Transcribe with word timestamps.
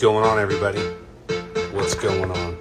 going 0.00 0.24
on, 0.24 0.40
everybody? 0.40 0.80
What's 1.72 1.94
going 1.94 2.32
on? 2.32 2.58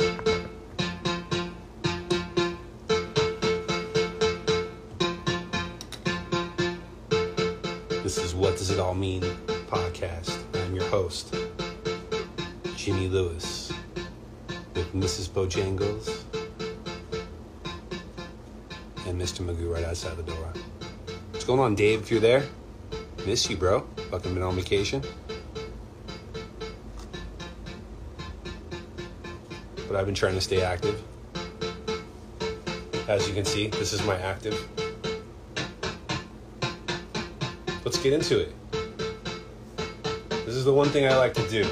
This 8.04 8.20
is 8.20 8.36
What 8.36 8.58
Does 8.58 8.70
It 8.70 8.80
All 8.80 8.94
Mean 8.94 9.24
podcast. 9.66 10.38
I'm 10.64 10.76
your 10.76 10.86
host, 10.90 11.36
Jimmy 12.76 13.08
Lewis, 13.08 13.74
with 14.76 14.94
Mrs. 14.94 15.28
Bojangles 15.28 16.24
and 19.08 19.20
Mr. 19.20 19.44
Magoo 19.44 19.74
right 19.74 19.86
outside 19.86 20.18
the 20.18 20.24
door. 20.24 20.54
What's 21.32 21.46
going 21.46 21.60
on, 21.60 21.74
Dave, 21.74 22.02
if 22.02 22.12
you're 22.12 22.20
there? 22.20 22.44
Miss 23.26 23.50
you, 23.50 23.58
bro. 23.58 23.88
Fucking 24.12 24.36
been 24.36 24.44
on 24.44 24.56
vacation. 24.56 25.04
But 29.98 30.02
I've 30.02 30.06
been 30.06 30.14
trying 30.14 30.36
to 30.36 30.42
stay 30.42 30.62
active. 30.62 31.02
As 33.08 33.28
you 33.28 33.34
can 33.34 33.46
see, 33.46 33.66
this 33.66 33.94
is 33.94 34.04
my 34.04 34.16
active. 34.20 34.54
Let's 37.84 37.98
get 37.98 38.14
into 38.14 38.40
it. 38.42 38.54
This 40.30 40.54
is 40.54 40.66
the 40.66 40.72
one 40.72 40.90
thing 40.90 41.08
I 41.08 41.18
like 41.18 41.34
to 41.34 41.50
do. 41.50 41.68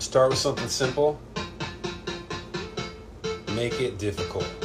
Start 0.00 0.28
with 0.28 0.38
something 0.38 0.68
simple, 0.68 1.18
make 3.54 3.80
it 3.80 3.96
difficult. 3.96 4.57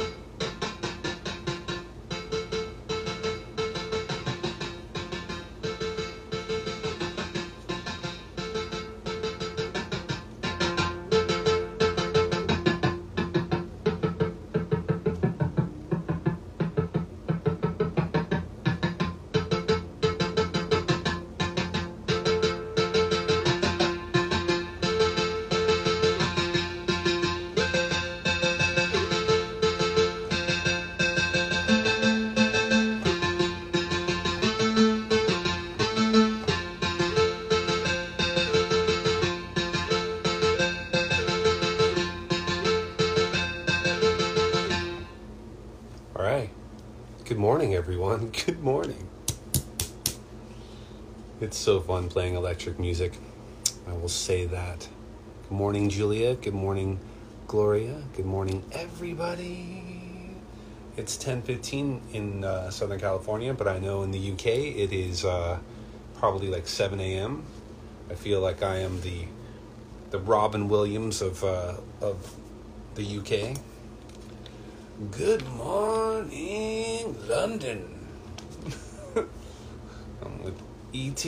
Everyone. 48.04 48.30
Good 48.46 48.62
morning. 48.62 49.08
It's 51.40 51.56
so 51.56 51.80
fun 51.80 52.08
playing 52.08 52.34
electric 52.34 52.78
music. 52.78 53.14
I 53.88 53.92
will 53.92 54.08
say 54.08 54.44
that. 54.46 54.88
Good 55.48 55.56
morning, 55.56 55.88
Julia. 55.88 56.34
Good 56.34 56.54
morning, 56.54 56.98
Gloria. 57.46 58.02
Good 58.14 58.26
morning, 58.26 58.62
everybody. 58.72 59.82
It's 60.98 61.16
10:15 61.16 62.00
in 62.12 62.44
uh, 62.44 62.70
Southern 62.70 63.00
California, 63.00 63.54
but 63.54 63.68
I 63.68 63.78
know 63.78 64.02
in 64.02 64.10
the 64.10 64.32
UK 64.32 64.46
it 64.46 64.92
is 64.92 65.24
uh, 65.24 65.58
probably 66.18 66.48
like 66.48 66.66
7 66.68 67.00
a.m. 67.00 67.42
I 68.10 68.14
feel 68.14 68.40
like 68.40 68.62
I 68.62 68.76
am 68.80 69.00
the 69.00 69.24
the 70.10 70.18
Robin 70.18 70.68
Williams 70.68 71.22
of 71.22 71.42
uh, 71.42 71.74
of 72.02 72.34
the 72.96 73.18
UK. 73.18 73.56
Good 75.10 75.44
morning, 75.48 77.16
London. 77.26 77.94
I'm 80.22 80.42
with 80.42 80.60
ET, 80.94 81.24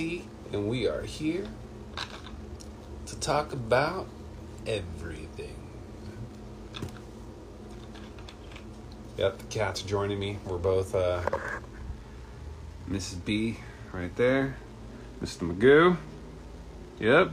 and 0.53 0.69
we 0.69 0.87
are 0.87 1.03
here 1.03 1.45
to 3.07 3.19
talk 3.19 3.53
about 3.53 4.07
everything. 4.65 5.57
Yep, 9.17 9.39
the 9.39 9.45
cat's 9.47 9.83
joining 9.83 10.21
me. 10.21 10.39
We're 10.45 10.59
both 10.59 10.95
uh, 10.95 11.21
Mrs. 12.89 13.25
B 13.25 13.57
right 13.93 14.15
there, 14.15 14.57
Mr. 15.21 15.53
Magoo. 15.53 15.97
Yep, 17.01 17.33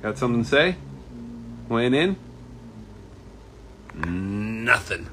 got 0.00 0.16
something 0.16 0.44
to 0.44 0.48
say? 0.48 0.76
Weighing 1.68 1.94
in? 1.94 2.16
Nothing. 3.94 5.08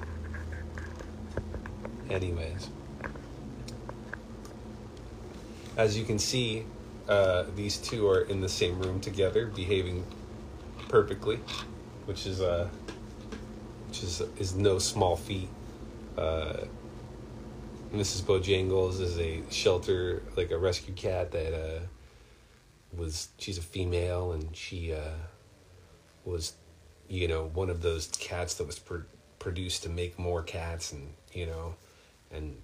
Anyways, 2.10 2.70
as 5.78 5.98
you 5.98 6.06
can 6.06 6.20
see, 6.20 6.66
uh, 7.08 7.46
these 7.56 7.78
two 7.78 8.08
are 8.08 8.22
in 8.22 8.42
the 8.42 8.50
same 8.50 8.80
room 8.80 9.00
together, 9.00 9.48
behaving 9.48 10.06
perfectly, 10.88 11.40
which 12.06 12.26
is 12.26 12.42
uh, 12.42 12.68
which 13.88 14.04
is 14.04 14.22
is 14.38 14.56
no 14.56 14.80
small 14.80 15.16
feat. 15.16 15.50
Uh, 16.18 16.66
Mrs. 17.94 18.24
Bojangles 18.24 19.00
is 19.00 19.20
a 19.20 19.42
shelter, 19.50 20.24
like 20.36 20.52
a 20.52 20.58
rescue 20.58 20.94
cat 20.94 21.32
that 21.32 21.54
uh, 21.54 21.80
was. 22.96 23.30
She's 23.38 23.58
a 23.58 23.62
female, 23.62 24.32
and 24.32 24.56
she 24.56 24.94
uh, 24.94 25.14
was, 26.24 26.54
you 27.08 27.28
know, 27.28 27.52
one 27.54 27.70
of 27.70 27.82
those 27.82 28.08
cats 28.20 28.56
that 28.56 28.66
was 28.66 28.80
pr- 28.80 29.08
produced 29.40 29.84
to 29.84 29.90
make 29.90 30.18
more 30.18 30.42
cats, 30.42 30.92
and 30.92 31.14
you 31.34 31.46
know, 31.46 31.76
and 32.32 32.62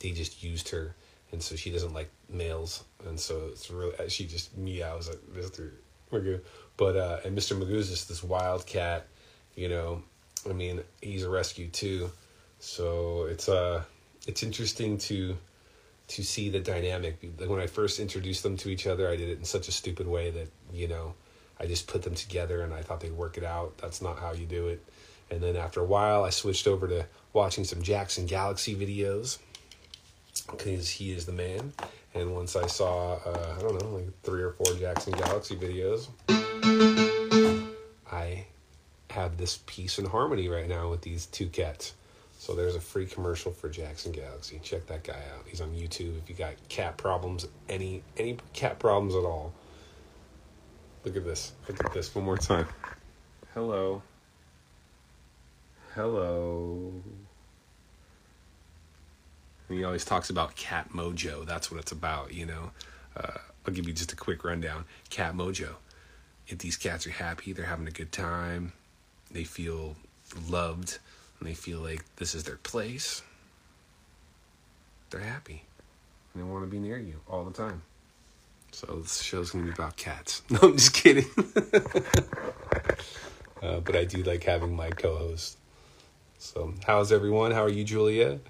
they 0.00 0.10
just 0.10 0.42
used 0.42 0.70
her, 0.70 0.94
and 1.32 1.42
so 1.42 1.56
she 1.56 1.70
doesn't 1.70 1.94
like 1.94 2.10
males, 2.28 2.84
and 3.06 3.18
so 3.18 3.48
it's 3.50 3.70
really 3.70 4.08
she 4.08 4.26
just 4.26 4.56
meows 4.56 5.08
at 5.08 5.16
Mister 5.34 5.72
Magoo, 6.12 6.40
but 6.76 6.96
uh, 6.96 7.18
and 7.24 7.34
Mister 7.34 7.54
Magoo's 7.54 7.88
just 7.90 8.08
this 8.08 8.22
wild 8.22 8.66
cat, 8.66 9.06
you 9.56 9.68
know. 9.68 10.02
I 10.48 10.52
mean, 10.52 10.82
he's 11.00 11.22
a 11.24 11.30
rescue 11.30 11.68
too, 11.68 12.10
so 12.58 13.24
it's 13.24 13.48
uh 13.48 13.82
it's 14.26 14.42
interesting 14.42 14.98
to 14.98 15.36
to 16.08 16.22
see 16.22 16.50
the 16.50 16.60
dynamic. 16.60 17.18
When 17.38 17.60
I 17.60 17.66
first 17.66 17.98
introduced 17.98 18.42
them 18.42 18.56
to 18.58 18.68
each 18.68 18.86
other, 18.86 19.08
I 19.08 19.16
did 19.16 19.28
it 19.28 19.38
in 19.38 19.44
such 19.44 19.68
a 19.68 19.72
stupid 19.72 20.06
way 20.06 20.30
that 20.30 20.48
you 20.72 20.88
know 20.88 21.14
I 21.58 21.66
just 21.66 21.86
put 21.86 22.02
them 22.02 22.14
together 22.14 22.62
and 22.62 22.74
I 22.74 22.82
thought 22.82 23.00
they'd 23.00 23.12
work 23.12 23.38
it 23.38 23.44
out. 23.44 23.78
That's 23.78 24.02
not 24.02 24.18
how 24.18 24.32
you 24.32 24.46
do 24.46 24.68
it. 24.68 24.84
And 25.30 25.40
then 25.40 25.56
after 25.56 25.80
a 25.80 25.84
while, 25.84 26.24
I 26.24 26.30
switched 26.30 26.66
over 26.66 26.86
to 26.88 27.06
watching 27.32 27.64
some 27.64 27.80
Jackson 27.82 28.26
Galaxy 28.26 28.74
videos 28.74 29.38
because 30.50 30.88
he 30.88 31.12
is 31.12 31.26
the 31.26 31.32
man. 31.32 31.72
And 32.14 32.34
once 32.34 32.56
I 32.56 32.66
saw, 32.66 33.14
uh, 33.14 33.54
I 33.58 33.62
don't 33.62 33.80
know, 33.80 33.88
like 33.96 34.22
three 34.22 34.42
or 34.42 34.52
four 34.52 34.74
Jackson 34.74 35.14
Galaxy 35.14 35.56
videos, 35.56 36.08
I 38.10 38.46
have 39.10 39.36
this 39.36 39.60
peace 39.66 39.98
and 39.98 40.08
harmony 40.08 40.48
right 40.48 40.68
now 40.68 40.90
with 40.90 41.02
these 41.02 41.26
two 41.26 41.46
cats. 41.46 41.94
So 42.38 42.54
there's 42.54 42.74
a 42.74 42.80
free 42.80 43.06
commercial 43.06 43.52
for 43.52 43.68
Jackson 43.68 44.10
Galaxy. 44.12 44.60
Check 44.62 44.86
that 44.86 45.04
guy 45.04 45.20
out. 45.32 45.46
He's 45.46 45.60
on 45.60 45.70
YouTube. 45.70 46.18
If 46.18 46.28
you 46.28 46.34
got 46.34 46.54
cat 46.68 46.96
problems, 46.96 47.46
any 47.68 48.02
any 48.16 48.36
cat 48.52 48.78
problems 48.80 49.14
at 49.14 49.24
all, 49.24 49.52
look 51.04 51.16
at 51.16 51.24
this. 51.24 51.52
Look 51.68 51.84
at 51.84 51.94
this 51.94 52.12
one 52.14 52.24
more 52.24 52.38
time. 52.38 52.66
Hello. 53.54 54.02
Hello. 55.94 56.92
He 59.72 59.84
always 59.84 60.04
talks 60.04 60.30
about 60.30 60.54
cat 60.56 60.90
mojo. 60.92 61.46
That's 61.46 61.70
what 61.70 61.80
it's 61.80 61.92
about, 61.92 62.32
you 62.32 62.46
know. 62.46 62.70
Uh, 63.16 63.38
I'll 63.66 63.74
give 63.74 63.86
you 63.86 63.92
just 63.92 64.12
a 64.12 64.16
quick 64.16 64.44
rundown. 64.44 64.84
Cat 65.10 65.34
mojo. 65.34 65.74
If 66.48 66.58
these 66.58 66.76
cats 66.76 67.06
are 67.06 67.10
happy, 67.10 67.52
they're 67.52 67.64
having 67.64 67.86
a 67.86 67.92
good 67.92 68.12
time, 68.12 68.72
they 69.30 69.44
feel 69.44 69.96
loved, 70.48 70.98
and 71.38 71.48
they 71.48 71.54
feel 71.54 71.80
like 71.80 72.04
this 72.16 72.34
is 72.34 72.44
their 72.44 72.56
place, 72.56 73.22
they're 75.10 75.20
happy. 75.20 75.62
And 76.34 76.42
they 76.42 76.48
want 76.48 76.64
to 76.64 76.70
be 76.70 76.78
near 76.78 76.98
you 76.98 77.20
all 77.28 77.44
the 77.44 77.52
time. 77.52 77.82
So 78.72 79.00
this 79.02 79.20
show's 79.22 79.50
going 79.50 79.66
to 79.66 79.70
be 79.70 79.74
about 79.74 79.96
cats. 79.96 80.42
No, 80.50 80.58
I'm 80.62 80.76
just 80.76 80.94
kidding. 80.94 81.26
uh, 83.62 83.80
but 83.80 83.94
I 83.96 84.04
do 84.04 84.22
like 84.22 84.42
having 84.44 84.74
my 84.74 84.90
co-host. 84.90 85.58
So, 86.38 86.74
how's 86.84 87.12
everyone? 87.12 87.52
How 87.52 87.62
are 87.62 87.70
you, 87.70 87.84
Julia? 87.84 88.40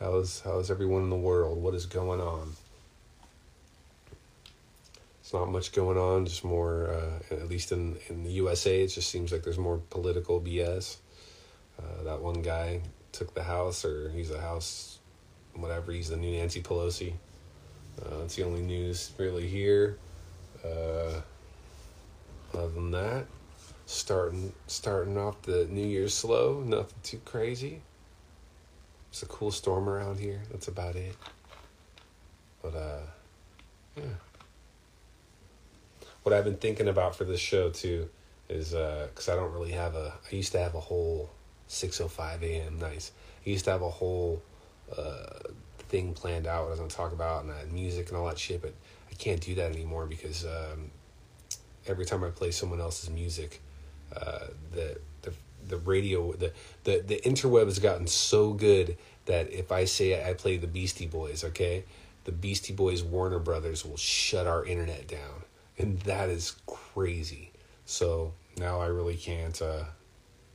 How's 0.00 0.40
how's 0.42 0.70
everyone 0.70 1.02
in 1.02 1.10
the 1.10 1.16
world? 1.16 1.60
What 1.60 1.74
is 1.74 1.84
going 1.84 2.20
on? 2.20 2.52
It's 5.20 5.32
not 5.32 5.50
much 5.50 5.72
going 5.72 5.98
on. 5.98 6.24
Just 6.24 6.44
more, 6.44 6.88
uh, 6.88 7.34
at 7.34 7.48
least 7.48 7.72
in 7.72 7.96
in 8.08 8.22
the 8.22 8.30
USA, 8.30 8.82
it 8.84 8.88
just 8.88 9.10
seems 9.10 9.32
like 9.32 9.42
there's 9.42 9.58
more 9.58 9.78
political 9.90 10.40
BS. 10.40 10.98
Uh, 11.80 12.04
that 12.04 12.22
one 12.22 12.42
guy 12.42 12.80
took 13.10 13.34
the 13.34 13.42
house, 13.42 13.84
or 13.84 14.10
he's 14.10 14.30
a 14.30 14.40
house, 14.40 15.00
whatever. 15.54 15.90
He's 15.90 16.10
the 16.10 16.16
new 16.16 16.30
Nancy 16.30 16.62
Pelosi. 16.62 17.14
Uh, 18.00 18.18
that's 18.20 18.36
the 18.36 18.44
only 18.44 18.62
news 18.62 19.10
really 19.18 19.48
here. 19.48 19.98
Uh, 20.64 21.20
other 22.54 22.68
than 22.68 22.92
that, 22.92 23.26
starting 23.86 24.52
starting 24.68 25.18
off 25.18 25.42
the 25.42 25.66
New 25.66 25.86
Year 25.86 26.06
slow, 26.08 26.60
nothing 26.64 26.98
too 27.02 27.20
crazy. 27.24 27.82
It's 29.18 29.24
a 29.24 29.26
cool 29.34 29.50
storm 29.50 29.88
around 29.88 30.20
here. 30.20 30.40
That's 30.52 30.68
about 30.68 30.94
it. 30.94 31.16
But 32.62 32.76
uh, 32.76 33.00
yeah. 33.96 34.04
What 36.22 36.32
I've 36.32 36.44
been 36.44 36.56
thinking 36.56 36.86
about 36.86 37.16
for 37.16 37.24
this 37.24 37.40
show 37.40 37.70
too 37.70 38.10
is 38.48 38.74
uh 38.74 39.08
uh, 39.08 39.32
I 39.32 39.34
don't 39.34 39.52
really 39.52 39.72
have 39.72 39.96
a. 39.96 40.12
I 40.30 40.36
used 40.36 40.52
to 40.52 40.60
have 40.60 40.76
a 40.76 40.80
whole 40.80 41.30
six 41.66 42.00
oh 42.00 42.06
five 42.06 42.44
a.m. 42.44 42.78
nice. 42.78 43.10
I 43.44 43.50
used 43.50 43.64
to 43.64 43.72
have 43.72 43.82
a 43.82 43.90
whole 43.90 44.40
uh, 44.96 45.40
thing 45.88 46.14
planned 46.14 46.46
out. 46.46 46.60
What 46.60 46.68
I 46.68 46.70
was 46.70 46.78
gonna 46.78 46.90
talk 46.90 47.12
about 47.12 47.42
and 47.42 47.50
that 47.50 47.72
music 47.72 48.10
and 48.10 48.16
all 48.16 48.26
that 48.26 48.38
shit, 48.38 48.62
but 48.62 48.72
I 49.10 49.14
can't 49.14 49.40
do 49.40 49.56
that 49.56 49.72
anymore 49.72 50.06
because 50.06 50.44
um, 50.44 50.92
every 51.88 52.06
time 52.06 52.22
I 52.22 52.28
play 52.28 52.52
someone 52.52 52.80
else's 52.80 53.10
music, 53.10 53.60
uh, 54.14 54.46
the 54.72 55.00
the 55.66 55.78
radio 55.78 56.32
the, 56.32 56.52
the 56.84 57.02
the 57.06 57.20
interweb 57.24 57.66
has 57.66 57.78
gotten 57.78 58.06
so 58.06 58.52
good 58.52 58.96
that 59.26 59.50
if 59.52 59.70
I 59.72 59.84
say 59.84 60.28
I 60.28 60.32
play 60.34 60.56
the 60.56 60.66
Beastie 60.66 61.06
Boys, 61.06 61.44
okay, 61.44 61.84
the 62.24 62.32
Beastie 62.32 62.72
Boys 62.72 63.02
Warner 63.02 63.38
Brothers 63.38 63.84
will 63.84 63.96
shut 63.96 64.46
our 64.46 64.64
internet 64.64 65.06
down, 65.06 65.44
and 65.76 66.00
that 66.00 66.28
is 66.28 66.56
crazy. 66.66 67.52
So 67.84 68.32
now 68.58 68.80
I 68.80 68.86
really 68.86 69.16
can't 69.16 69.60
uh, 69.60 69.84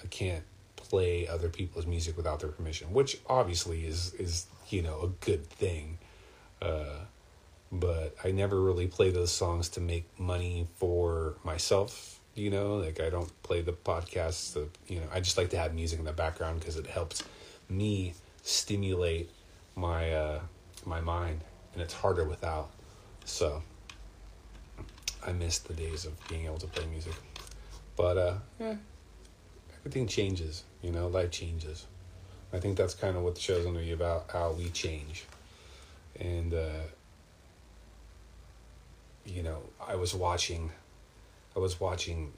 I 0.03 0.07
can't 0.07 0.43
play 0.75 1.27
other 1.27 1.49
people's 1.49 1.85
music 1.85 2.17
without 2.17 2.39
their 2.39 2.49
permission, 2.49 2.93
which 2.93 3.19
obviously 3.27 3.85
is 3.85 4.13
is 4.15 4.47
you 4.69 4.81
know 4.81 5.01
a 5.01 5.07
good 5.25 5.47
thing. 5.47 5.97
Uh, 6.61 6.99
but 7.71 8.15
I 8.23 8.31
never 8.31 8.61
really 8.61 8.87
play 8.87 9.09
those 9.09 9.31
songs 9.31 9.69
to 9.69 9.81
make 9.81 10.05
money 10.19 10.67
for 10.75 11.35
myself. 11.43 12.19
You 12.35 12.49
know, 12.49 12.77
like 12.77 12.99
I 12.99 13.09
don't 13.09 13.31
play 13.43 13.61
the 13.61 13.73
podcasts. 13.73 14.53
The 14.53 14.67
you 14.87 14.99
know, 14.99 15.07
I 15.11 15.19
just 15.19 15.37
like 15.37 15.49
to 15.51 15.57
have 15.57 15.73
music 15.73 15.99
in 15.99 16.05
the 16.05 16.13
background 16.13 16.59
because 16.59 16.77
it 16.77 16.87
helps 16.87 17.23
me 17.69 18.13
stimulate 18.41 19.29
my 19.75 20.11
uh, 20.13 20.39
my 20.85 20.99
mind, 20.99 21.41
and 21.73 21.81
it's 21.81 21.93
harder 21.93 22.23
without. 22.23 22.71
So 23.25 23.61
I 25.25 25.31
miss 25.33 25.59
the 25.59 25.73
days 25.73 26.05
of 26.05 26.27
being 26.27 26.45
able 26.45 26.57
to 26.57 26.67
play 26.67 26.85
music, 26.87 27.13
but 27.95 28.17
uh, 28.17 28.33
yeah, 28.59 28.75
everything 29.79 30.07
changes. 30.07 30.63
You 30.81 30.91
know, 30.91 31.07
life 31.07 31.29
changes. 31.29 31.85
I 32.51 32.59
think 32.59 32.77
that's 32.77 32.93
kind 32.93 33.15
of 33.15 33.23
what 33.23 33.35
the 33.35 33.41
show's 33.41 33.63
gonna 33.63 33.79
be 33.79 33.91
about: 33.91 34.31
how 34.31 34.53
we 34.53 34.69
change, 34.69 35.25
and. 36.19 36.53
Uh, 36.53 36.81
you 39.25 39.43
know, 39.43 39.61
I 39.85 39.95
was 39.95 40.13
watching, 40.13 40.71
I 41.55 41.59
was 41.59 41.79
watching 41.79 42.33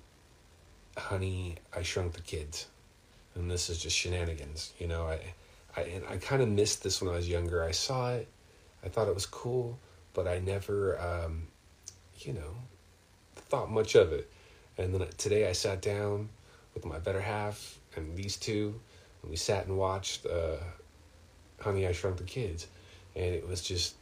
Honey, 0.98 1.56
I 1.76 1.84
Shrunk 1.84 2.14
the 2.14 2.22
Kids. 2.22 2.68
And 3.36 3.52
this 3.52 3.70
is 3.70 3.82
just 3.82 3.96
shenanigans, 3.96 4.74
you 4.80 4.88
know. 4.88 5.08
I, 5.08 5.20
I 5.76 5.82
and 5.82 6.06
I 6.08 6.18
kind 6.18 6.42
of 6.42 6.50
missed 6.50 6.84
this 6.84 7.02
when 7.02 7.12
I 7.12 7.18
was 7.18 7.28
younger. 7.28 7.64
I 7.64 7.72
saw 7.72 8.12
it, 8.14 8.28
I 8.84 8.88
thought 8.88 9.08
it 9.08 9.14
was 9.14 9.26
cool, 9.26 9.78
but 10.14 10.28
I 10.28 10.40
never, 10.40 11.00
um, 11.00 11.48
you 12.20 12.34
know, 12.34 12.56
thought 13.36 13.70
much 13.70 13.96
of 13.96 14.14
it. 14.14 14.32
And 14.78 14.94
then 14.94 15.08
today 15.18 15.50
I 15.50 15.54
sat 15.54 15.82
down 15.82 16.30
with 16.74 16.86
my 16.86 17.00
better 17.00 17.22
half 17.22 17.80
and 17.96 18.16
these 18.16 18.38
two, 18.38 18.80
and 19.22 19.32
we 19.32 19.38
sat 19.38 19.66
and 19.66 19.78
watched 19.78 20.26
uh, 20.26 20.58
Honey, 21.60 21.88
I 21.88 21.92
Shrunk 21.92 22.18
the 22.18 22.24
Kids, 22.24 22.68
and 23.16 23.26
it 23.26 23.48
was 23.48 23.62
just, 23.62 23.96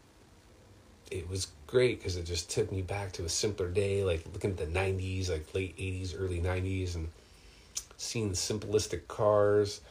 it 1.12 1.30
was 1.30 1.48
great 1.74 1.98
because 1.98 2.18
it 2.18 2.24
just 2.24 2.52
took 2.52 2.72
me 2.72 2.84
back 2.84 3.12
to 3.12 3.25
a 3.25 3.30
simpler 3.30 3.68
day, 3.68 4.04
like 4.04 4.24
looking 4.31 4.52
at 4.52 4.58
the 4.58 4.68
90s, 4.68 5.28
like 5.28 5.52
late 5.56 5.75
80s, 5.75 6.14
early 6.16 6.40
90s, 6.40 6.94
and 6.94 7.10
seeing 7.98 8.30
the 8.30 8.36
simplistic 8.36 9.08
cars, 9.08 9.81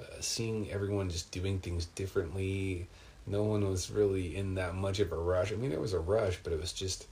uh, 0.00 0.02
seeing 0.18 0.68
everyone 0.68 1.08
just 1.08 1.30
doing 1.30 1.60
things 1.60 1.86
differently. 1.94 2.88
No 3.24 3.44
one 3.44 3.68
was 3.70 3.88
really 3.88 4.34
in 4.34 4.56
that 4.56 4.74
much 4.74 4.98
of 4.98 5.12
a 5.12 5.16
rush. 5.16 5.52
I 5.52 5.54
mean, 5.54 5.70
there 5.70 5.78
was 5.78 5.92
a 5.92 6.00
rush, 6.00 6.40
but 6.42 6.52
it 6.52 6.60
was 6.60 6.72
just 6.72 7.06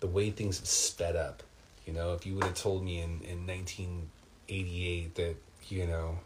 the 0.00 0.06
way 0.06 0.30
things 0.30 0.58
have 0.58 0.68
sped 0.68 1.14
up. 1.14 1.42
You 1.86 1.92
know, 1.92 2.14
if 2.14 2.24
you 2.24 2.36
would 2.36 2.44
have 2.44 2.54
told 2.54 2.82
me 2.82 3.00
in, 3.00 3.20
in 3.28 3.46
1988 3.46 5.14
that, 5.16 5.36
you 5.68 5.86
know, 5.86 6.18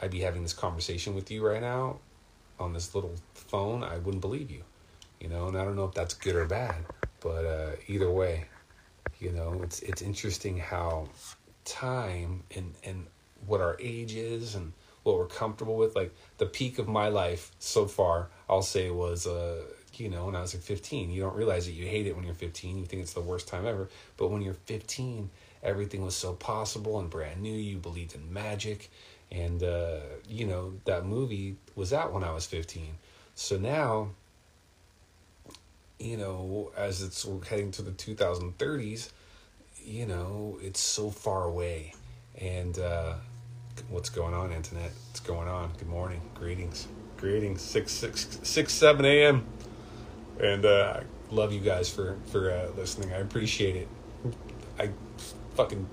I'd 0.00 0.10
be 0.10 0.20
having 0.20 0.44
this 0.44 0.54
conversation 0.54 1.14
with 1.14 1.30
you 1.30 1.46
right 1.46 1.60
now 1.60 1.98
on 2.58 2.72
this 2.72 2.94
little 2.94 3.16
phone, 3.34 3.84
I 3.84 3.98
wouldn't 3.98 4.22
believe 4.22 4.50
you 4.50 4.64
you 5.20 5.28
know, 5.28 5.48
and 5.48 5.56
I 5.56 5.64
don't 5.64 5.76
know 5.76 5.84
if 5.84 5.94
that's 5.94 6.14
good 6.14 6.36
or 6.36 6.46
bad, 6.46 6.76
but 7.20 7.44
uh, 7.44 7.70
either 7.86 8.10
way, 8.10 8.44
you 9.18 9.32
know, 9.32 9.60
it's 9.62 9.80
it's 9.80 10.02
interesting 10.02 10.58
how 10.58 11.08
time 11.64 12.42
and 12.54 12.74
and 12.84 13.06
what 13.46 13.60
our 13.60 13.76
age 13.80 14.14
is 14.14 14.54
and 14.54 14.72
what 15.02 15.16
we're 15.16 15.26
comfortable 15.26 15.76
with. 15.76 15.96
Like 15.96 16.14
the 16.38 16.46
peak 16.46 16.78
of 16.78 16.88
my 16.88 17.08
life 17.08 17.52
so 17.58 17.86
far, 17.86 18.28
I'll 18.48 18.62
say 18.62 18.90
was 18.90 19.26
uh, 19.26 19.62
you 20.00 20.08
know, 20.08 20.26
when 20.26 20.36
I 20.36 20.40
was 20.40 20.54
like 20.54 20.62
15. 20.62 21.10
You 21.10 21.22
don't 21.22 21.36
realize 21.36 21.66
that 21.66 21.72
you 21.72 21.86
hate 21.86 22.06
it 22.06 22.14
when 22.14 22.24
you're 22.24 22.34
15. 22.34 22.78
You 22.78 22.84
think 22.86 23.02
it's 23.02 23.14
the 23.14 23.20
worst 23.20 23.48
time 23.48 23.66
ever. 23.66 23.88
But 24.16 24.28
when 24.28 24.42
you're 24.42 24.54
15, 24.54 25.30
everything 25.62 26.02
was 26.02 26.14
so 26.14 26.34
possible 26.34 27.00
and 27.00 27.10
brand 27.10 27.42
new. 27.42 27.52
You 27.52 27.78
believed 27.78 28.14
in 28.14 28.32
magic. 28.32 28.90
And, 29.30 29.62
uh, 29.62 30.00
you 30.28 30.46
know, 30.46 30.74
that 30.84 31.04
movie 31.04 31.56
was 31.74 31.92
out 31.92 32.12
when 32.12 32.24
I 32.24 32.32
was 32.32 32.46
15. 32.46 32.94
So 33.34 33.58
now 33.58 34.10
you 35.98 36.16
know, 36.16 36.70
as 36.76 37.02
it's 37.02 37.26
heading 37.48 37.70
to 37.72 37.82
the 37.82 37.90
2030s, 37.90 39.10
you 39.84 40.06
know, 40.06 40.58
it's 40.62 40.80
so 40.80 41.10
far 41.10 41.44
away. 41.44 41.94
And 42.38 42.78
uh, 42.78 43.14
what's 43.88 44.08
going 44.10 44.34
on, 44.34 44.52
Internet? 44.52 44.92
What's 45.08 45.20
going 45.20 45.48
on? 45.48 45.72
Good 45.78 45.88
morning. 45.88 46.20
Greetings. 46.34 46.86
Greetings. 47.16 47.62
6, 47.62 47.90
6, 47.90 48.38
6 48.42 48.72
7 48.72 49.04
a.m. 49.04 49.46
And 50.40 50.64
uh, 50.64 51.00
I 51.00 51.34
love 51.34 51.52
you 51.52 51.60
guys 51.60 51.90
for, 51.90 52.16
for 52.26 52.50
uh, 52.52 52.68
listening. 52.76 53.12
I 53.12 53.18
appreciate 53.18 53.74
it. 53.74 53.88
I 54.78 54.90
fucking, 55.54 55.88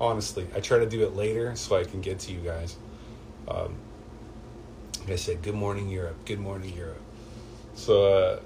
honestly, 0.00 0.46
I 0.56 0.60
try 0.60 0.78
to 0.80 0.86
do 0.86 1.04
it 1.04 1.14
later 1.14 1.54
so 1.54 1.76
I 1.76 1.84
can 1.84 2.00
get 2.00 2.18
to 2.20 2.32
you 2.32 2.40
guys. 2.40 2.76
Um, 3.46 3.76
like 5.02 5.12
I 5.12 5.16
said, 5.16 5.42
good 5.42 5.54
morning, 5.54 5.88
Europe. 5.88 6.16
Good 6.24 6.40
morning, 6.40 6.74
Europe. 6.74 7.00
So, 7.76 8.12
uh, 8.12 8.40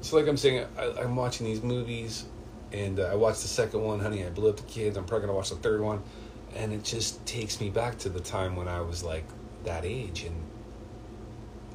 so 0.00 0.16
like 0.16 0.26
I'm 0.28 0.36
saying, 0.36 0.66
I, 0.78 1.02
am 1.02 1.16
watching 1.16 1.46
these 1.46 1.62
movies, 1.62 2.24
and 2.72 3.00
uh, 3.00 3.04
I 3.04 3.14
watched 3.14 3.42
the 3.42 3.48
second 3.48 3.82
one, 3.82 4.00
Honey, 4.00 4.24
I 4.24 4.30
Blew 4.30 4.48
Up 4.48 4.56
the 4.56 4.62
Kids. 4.64 4.96
I'm 4.96 5.04
probably 5.04 5.26
gonna 5.26 5.36
watch 5.36 5.50
the 5.50 5.56
third 5.56 5.80
one, 5.80 6.02
and 6.54 6.72
it 6.72 6.84
just 6.84 7.24
takes 7.26 7.60
me 7.60 7.70
back 7.70 7.98
to 7.98 8.08
the 8.08 8.20
time 8.20 8.56
when 8.56 8.68
I 8.68 8.80
was 8.80 9.02
like 9.02 9.24
that 9.64 9.84
age, 9.84 10.24
and 10.24 10.34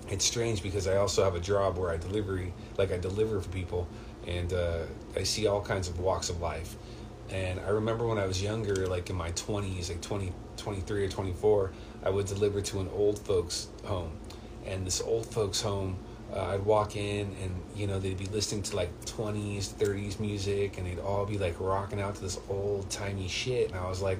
it's 0.09 0.25
strange 0.25 0.61
because 0.61 0.87
I 0.87 0.97
also 0.97 1.23
have 1.23 1.35
a 1.35 1.39
job 1.39 1.77
where 1.77 1.89
I 1.89 1.97
delivery, 1.97 2.53
like 2.77 2.91
I 2.91 2.97
deliver 2.97 3.39
for 3.41 3.49
people, 3.49 3.87
and 4.27 4.53
uh, 4.53 4.83
I 5.15 5.23
see 5.23 5.47
all 5.47 5.61
kinds 5.61 5.87
of 5.87 5.99
walks 5.99 6.29
of 6.29 6.41
life. 6.41 6.75
And 7.29 7.61
I 7.61 7.69
remember 7.69 8.05
when 8.05 8.17
I 8.17 8.25
was 8.25 8.43
younger, 8.43 8.87
like 8.87 9.09
in 9.09 9.15
my 9.15 9.31
20s, 9.31 9.89
like 9.89 10.01
20, 10.01 10.33
23 10.57 11.05
or 11.05 11.09
24, 11.09 11.71
I 12.03 12.09
would 12.09 12.25
deliver 12.25 12.61
to 12.61 12.81
an 12.81 12.89
old 12.93 13.19
folks 13.19 13.69
home. 13.85 14.11
And 14.65 14.85
this 14.85 15.01
old 15.01 15.25
folks 15.27 15.61
home 15.61 15.97
uh, 16.33 16.47
I'd 16.47 16.65
walk 16.65 16.95
in 16.95 17.35
and 17.41 17.55
you 17.75 17.87
know 17.87 17.99
they'd 17.99 18.17
be 18.17 18.25
listening 18.27 18.63
to 18.63 18.75
like 18.75 18.89
20s 19.05 19.73
30s 19.73 20.19
music 20.19 20.77
and 20.77 20.87
they'd 20.87 20.99
all 20.99 21.25
be 21.25 21.37
like 21.37 21.55
rocking 21.59 21.99
out 21.99 22.15
to 22.15 22.21
this 22.21 22.39
old 22.49 22.89
timey 22.89 23.27
shit. 23.27 23.69
And 23.71 23.79
I 23.79 23.87
was 23.87 24.01
like 24.01 24.19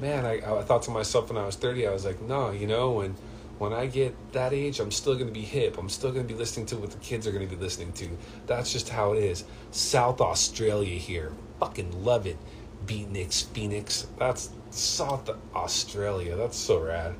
man 0.00 0.24
I, 0.24 0.34
I 0.34 0.62
thought 0.62 0.82
to 0.82 0.90
myself 0.90 1.28
when 1.28 1.38
I 1.38 1.46
was 1.46 1.56
30 1.56 1.86
I 1.86 1.90
was 1.90 2.04
like 2.04 2.20
no 2.22 2.50
you 2.50 2.66
know 2.66 2.92
when 2.92 3.14
when 3.58 3.72
I 3.72 3.86
get 3.86 4.14
that 4.32 4.52
age 4.52 4.78
I'm 4.78 4.92
still 4.92 5.16
gonna 5.16 5.32
be 5.32 5.42
hip. 5.42 5.78
I'm 5.78 5.88
still 5.88 6.12
gonna 6.12 6.24
be 6.24 6.34
listening 6.34 6.66
to 6.66 6.76
what 6.76 6.90
the 6.90 6.98
kids 6.98 7.26
are 7.26 7.32
gonna 7.32 7.46
be 7.46 7.56
listening 7.56 7.92
to. 7.94 8.08
That's 8.46 8.72
just 8.72 8.88
how 8.88 9.12
it 9.14 9.24
is. 9.24 9.44
South 9.72 10.20
Australia 10.20 10.96
here. 10.96 11.32
Fucking 11.58 12.04
love 12.04 12.26
it. 12.26 12.36
Beatniks 12.86 13.46
Phoenix. 13.46 14.06
That's 14.16 14.50
South 14.70 15.28
Australia. 15.54 16.36
That's 16.36 16.56
so 16.56 16.80
rad 16.80 17.16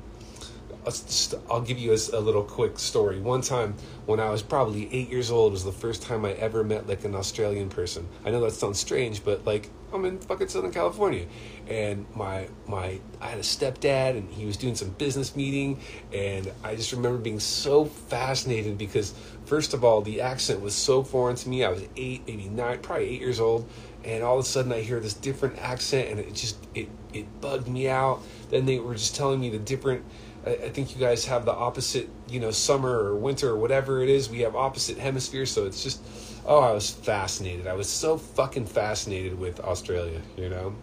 I'll 1.49 1.61
give 1.61 1.77
you 1.77 1.91
a, 1.91 2.17
a, 2.17 2.21
little 2.21 2.43
quick 2.43 2.79
story. 2.79 3.19
One 3.19 3.41
time 3.41 3.75
when 4.05 4.19
I 4.19 4.29
was 4.29 4.41
probably 4.41 4.87
eight 4.93 5.09
years 5.09 5.29
old 5.29 5.51
was 5.51 5.63
the 5.63 5.71
first 5.71 6.01
time 6.01 6.25
I 6.25 6.31
ever 6.33 6.63
met 6.63 6.87
like 6.87 7.03
an 7.03 7.15
Australian 7.15 7.69
person. 7.69 8.07
I 8.25 8.31
know 8.31 8.41
that 8.41 8.51
sounds 8.51 8.79
strange, 8.79 9.23
but 9.23 9.45
like 9.45 9.69
I'm 9.93 10.05
in 10.05 10.19
fucking 10.19 10.47
Southern 10.47 10.71
California, 10.71 11.25
and 11.67 12.05
my 12.15 12.47
my 12.67 12.99
I 13.19 13.27
had 13.27 13.39
a 13.39 13.43
stepdad 13.43 14.11
and 14.11 14.29
he 14.31 14.45
was 14.45 14.55
doing 14.55 14.75
some 14.75 14.89
business 14.91 15.35
meeting, 15.35 15.79
and 16.13 16.51
I 16.63 16.75
just 16.75 16.91
remember 16.93 17.17
being 17.17 17.39
so 17.39 17.85
fascinated 17.85 18.77
because 18.77 19.13
first 19.45 19.73
of 19.73 19.83
all 19.83 20.01
the 20.01 20.21
accent 20.21 20.61
was 20.61 20.75
so 20.75 21.03
foreign 21.03 21.35
to 21.37 21.49
me. 21.49 21.63
I 21.63 21.69
was 21.69 21.83
eight, 21.97 22.25
maybe 22.25 22.47
nine, 22.47 22.79
probably 22.79 23.09
eight 23.09 23.21
years 23.21 23.39
old, 23.39 23.67
and 24.05 24.23
all 24.23 24.39
of 24.39 24.45
a 24.45 24.47
sudden 24.47 24.71
I 24.71 24.81
hear 24.81 24.99
this 24.99 25.13
different 25.13 25.59
accent, 25.59 26.09
and 26.09 26.19
it 26.19 26.33
just 26.33 26.57
it 26.73 26.87
it 27.13 27.41
bugged 27.41 27.67
me 27.67 27.89
out. 27.89 28.21
Then 28.49 28.65
they 28.65 28.79
were 28.79 28.93
just 28.93 29.15
telling 29.15 29.39
me 29.39 29.49
the 29.49 29.59
different 29.59 30.05
I, 30.45 30.51
I 30.51 30.69
think 30.69 30.93
you 30.93 30.99
guys 31.01 31.25
have 31.25 31.45
the 31.45 31.53
opposite, 31.53 32.09
you 32.29 32.39
know, 32.39 32.51
summer 32.51 32.89
or 32.89 33.15
winter 33.15 33.49
or 33.49 33.57
whatever 33.57 34.01
it 34.01 34.09
is. 34.09 34.29
We 34.29 34.39
have 34.41 34.55
opposite 34.55 34.97
hemispheres, 34.97 35.51
so 35.51 35.65
it's 35.65 35.83
just, 35.83 36.01
oh, 36.45 36.59
I 36.59 36.71
was 36.71 36.89
fascinated. 36.89 37.67
I 37.67 37.73
was 37.73 37.89
so 37.89 38.17
fucking 38.17 38.65
fascinated 38.65 39.37
with 39.37 39.59
Australia, 39.59 40.21
you 40.37 40.49
know, 40.49 40.75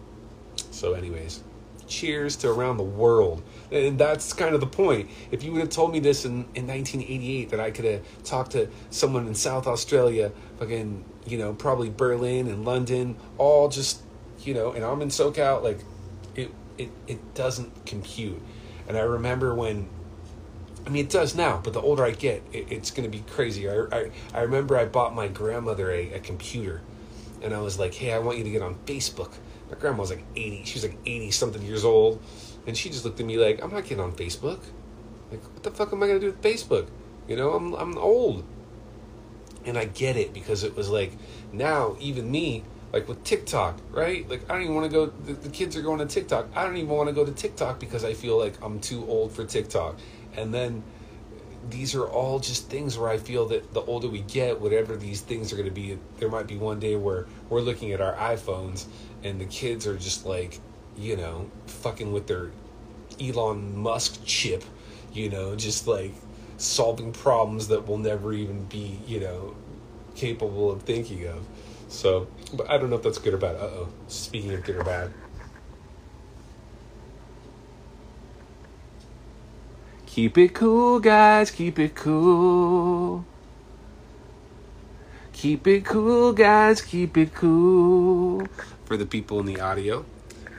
So, 0.71 0.93
anyways, 0.93 1.43
cheers 1.87 2.35
to 2.37 2.49
around 2.49 2.77
the 2.77 2.83
world. 2.83 3.43
And 3.71 3.97
that's 3.97 4.33
kind 4.33 4.53
of 4.53 4.61
the 4.61 4.67
point. 4.67 5.09
If 5.31 5.43
you 5.43 5.51
would 5.53 5.61
have 5.61 5.69
told 5.69 5.91
me 5.91 5.99
this 5.99 6.25
in, 6.25 6.45
in 6.55 6.67
1988, 6.67 7.49
that 7.49 7.59
I 7.59 7.71
could 7.71 7.85
have 7.85 8.23
talked 8.23 8.51
to 8.51 8.69
someone 8.89 9.27
in 9.27 9.35
South 9.35 9.67
Australia, 9.67 10.31
fucking, 10.59 11.03
you 11.25 11.37
know, 11.37 11.53
probably 11.53 11.89
Berlin 11.89 12.47
and 12.47 12.65
London, 12.65 13.17
all 13.37 13.69
just, 13.69 14.01
you 14.43 14.53
know, 14.53 14.71
and 14.71 14.83
I'm 14.85 15.01
in 15.01 15.09
SoCal, 15.09 15.63
like, 15.63 15.79
it, 16.35 16.51
it, 16.77 16.89
it 17.07 17.33
doesn't 17.33 17.85
compute. 17.85 18.41
And 18.87 18.97
I 18.97 19.01
remember 19.01 19.53
when 19.53 19.89
I 20.85 20.89
mean, 20.89 21.03
it 21.03 21.11
does 21.11 21.35
now, 21.35 21.59
but 21.61 21.73
the 21.73 21.81
older 21.81 22.05
I 22.05 22.11
get, 22.11 22.41
it, 22.53 22.71
it's 22.71 22.91
going 22.91 23.03
to 23.03 23.09
be 23.09 23.21
crazy. 23.29 23.69
I, 23.69 23.73
I, 23.91 24.11
I 24.33 24.41
remember 24.43 24.77
I 24.77 24.85
bought 24.85 25.13
my 25.13 25.27
grandmother 25.27 25.91
a, 25.91 26.13
a 26.13 26.19
computer, 26.21 26.81
and 27.41 27.53
I 27.53 27.59
was 27.59 27.77
like, 27.77 27.93
hey, 27.93 28.13
I 28.13 28.19
want 28.19 28.37
you 28.37 28.45
to 28.45 28.49
get 28.49 28.61
on 28.61 28.75
Facebook. 28.85 29.33
My 29.69 29.77
grandma 29.77 29.99
was 29.99 30.11
like 30.11 30.23
80. 30.35 30.63
She 30.63 30.75
was 30.75 30.83
like 30.83 30.97
80 31.05 31.31
something 31.31 31.61
years 31.61 31.83
old. 31.83 32.21
And 32.65 32.77
she 32.77 32.89
just 32.89 33.03
looked 33.03 33.19
at 33.19 33.25
me 33.25 33.37
like, 33.37 33.61
I'm 33.61 33.71
not 33.71 33.83
getting 33.83 33.99
on 33.99 34.13
Facebook. 34.13 34.61
Like, 35.29 35.43
what 35.43 35.63
the 35.63 35.71
fuck 35.71 35.91
am 35.91 36.03
I 36.03 36.07
going 36.07 36.21
to 36.21 36.27
do 36.27 36.31
with 36.31 36.41
Facebook? 36.41 36.87
You 37.27 37.35
know, 37.35 37.53
I'm, 37.53 37.73
I'm 37.73 37.97
old. 37.97 38.45
And 39.65 39.77
I 39.77 39.85
get 39.85 40.15
it 40.15 40.33
because 40.33 40.63
it 40.63 40.75
was 40.75 40.89
like, 40.89 41.11
now, 41.51 41.97
even 41.99 42.31
me, 42.31 42.63
like 42.97 43.07
with 43.07 43.23
TikTok, 43.23 43.79
right? 43.91 44.27
Like, 44.27 44.49
I 44.49 44.53
don't 44.53 44.63
even 44.63 44.75
want 44.75 44.91
to 44.91 44.91
go, 44.91 45.05
the, 45.05 45.33
the 45.33 45.49
kids 45.49 45.77
are 45.77 45.83
going 45.83 45.99
to 45.99 46.05
TikTok. 46.07 46.47
I 46.55 46.63
don't 46.63 46.77
even 46.77 46.89
want 46.89 47.09
to 47.09 47.13
go 47.13 47.23
to 47.23 47.31
TikTok 47.31 47.79
because 47.79 48.03
I 48.03 48.13
feel 48.13 48.39
like 48.39 48.55
I'm 48.63 48.79
too 48.79 49.05
old 49.07 49.31
for 49.31 49.45
TikTok 49.45 49.99
and 50.35 50.53
then 50.53 50.83
these 51.69 51.95
are 51.95 52.07
all 52.07 52.39
just 52.39 52.69
things 52.69 52.97
where 52.97 53.09
I 53.09 53.17
feel 53.17 53.45
that 53.47 53.73
the 53.73 53.81
older 53.81 54.07
we 54.07 54.21
get, 54.21 54.59
whatever 54.59 54.95
these 54.95 55.21
things 55.21 55.51
are 55.51 55.57
going 55.57 55.67
to 55.67 55.73
be, 55.73 55.97
there 56.17 56.29
might 56.29 56.47
be 56.47 56.57
one 56.57 56.79
day 56.79 56.95
where 56.95 57.25
we're 57.49 57.61
looking 57.61 57.91
at 57.91 58.01
our 58.01 58.15
iPhones 58.15 58.85
and 59.23 59.39
the 59.39 59.45
kids 59.45 59.85
are 59.85 59.97
just 59.97 60.25
like, 60.25 60.59
you 60.97 61.17
know, 61.17 61.49
fucking 61.67 62.11
with 62.11 62.25
their 62.25 62.51
Elon 63.21 63.77
Musk 63.77 64.23
chip, 64.25 64.63
you 65.13 65.29
know, 65.29 65.55
just 65.55 65.87
like 65.87 66.13
solving 66.57 67.11
problems 67.11 67.67
that 67.67 67.87
we'll 67.87 67.97
never 67.97 68.33
even 68.33 68.63
be, 68.65 68.99
you 69.05 69.19
know, 69.19 69.55
capable 70.15 70.71
of 70.71 70.83
thinking 70.83 71.27
of. 71.27 71.45
So, 71.87 72.27
but 72.53 72.69
I 72.69 72.77
don't 72.77 72.89
know 72.89 72.97
if 72.97 73.03
that's 73.03 73.17
good 73.17 73.33
or 73.33 73.37
bad. 73.37 73.55
Uh 73.55 73.59
oh. 73.59 73.89
Speaking 74.07 74.53
of 74.53 74.63
good 74.63 74.75
or 74.75 74.83
bad. 74.83 75.13
Keep 80.05 80.37
it 80.39 80.53
cool, 80.55 80.99
guys. 80.99 81.51
Keep 81.51 81.77
it 81.77 81.93
cool. 81.95 83.23
Keep 85.31 85.67
it 85.67 85.85
cool, 85.85 86.33
guys. 86.33 86.81
Keep 86.81 87.17
it 87.17 87.35
cool. 87.35 88.47
For 88.85 88.97
the 88.97 89.05
people 89.05 89.39
in 89.39 89.45
the 89.45 89.59
audio, 89.59 90.03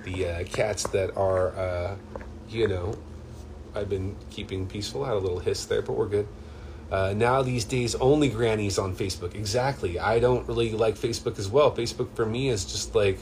the 0.05 0.27
uh, 0.27 0.45
cats 0.45 0.85
that 0.91 1.17
are, 1.17 1.49
uh, 1.59 1.97
you 2.49 2.69
know, 2.69 2.97
I've 3.75 3.89
been 3.89 4.15
keeping 4.31 4.67
peaceful. 4.69 5.03
I 5.05 5.09
had 5.09 5.17
a 5.17 5.19
little 5.19 5.41
hiss 5.41 5.67
there, 5.67 5.83
but 5.83 5.95
we're 5.95 6.07
good. 6.07 6.29
Uh, 6.90 7.12
now 7.16 7.42
these 7.42 7.64
days, 7.64 7.95
only 7.97 8.28
grannies 8.28 8.78
on 8.78 8.95
Facebook. 8.95 9.35
Exactly. 9.35 9.99
I 9.99 10.18
don't 10.18 10.47
really 10.49 10.73
like 10.73 10.95
Facebook 10.95 11.38
as 11.38 11.49
well. 11.49 11.75
Facebook 11.75 12.14
for 12.14 12.25
me 12.25 12.49
is 12.49 12.64
just 12.64 12.95
like 12.95 13.18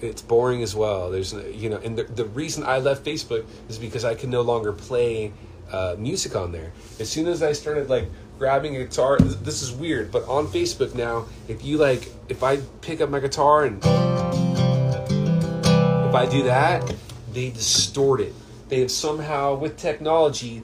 it's 0.00 0.22
boring 0.22 0.62
as 0.62 0.74
well. 0.74 1.10
There's 1.10 1.32
you 1.32 1.70
know, 1.70 1.78
and 1.78 1.96
the, 1.96 2.04
the 2.04 2.24
reason 2.24 2.64
I 2.64 2.78
left 2.78 3.04
Facebook 3.04 3.44
is 3.68 3.78
because 3.78 4.04
I 4.04 4.14
can 4.14 4.30
no 4.30 4.42
longer 4.42 4.72
play 4.72 5.32
uh, 5.70 5.96
music 5.98 6.36
on 6.36 6.52
there. 6.52 6.72
As 7.00 7.08
soon 7.10 7.26
as 7.26 7.42
I 7.42 7.52
started 7.52 7.88
like 7.88 8.08
grabbing 8.38 8.76
a 8.76 8.84
guitar, 8.84 9.18
this 9.18 9.62
is 9.62 9.72
weird, 9.72 10.10
but 10.10 10.26
on 10.28 10.46
Facebook 10.46 10.94
now, 10.94 11.26
if 11.48 11.64
you 11.64 11.78
like, 11.78 12.10
if 12.28 12.42
I 12.42 12.58
pick 12.80 13.00
up 13.00 13.10
my 13.10 13.20
guitar 13.20 13.64
and 13.64 13.78
if 16.08 16.14
I 16.14 16.26
do 16.30 16.42
that, 16.44 16.94
they 17.32 17.50
distort 17.50 18.20
it. 18.20 18.34
They 18.68 18.80
have 18.80 18.90
somehow, 18.90 19.54
with 19.54 19.76
technology, 19.76 20.62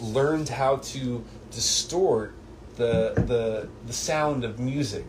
learned 0.00 0.48
how 0.48 0.76
to 0.76 1.24
distort 1.50 2.34
the 2.76 3.12
the 3.26 3.68
the 3.86 3.92
sound 3.92 4.44
of 4.44 4.58
music. 4.58 5.04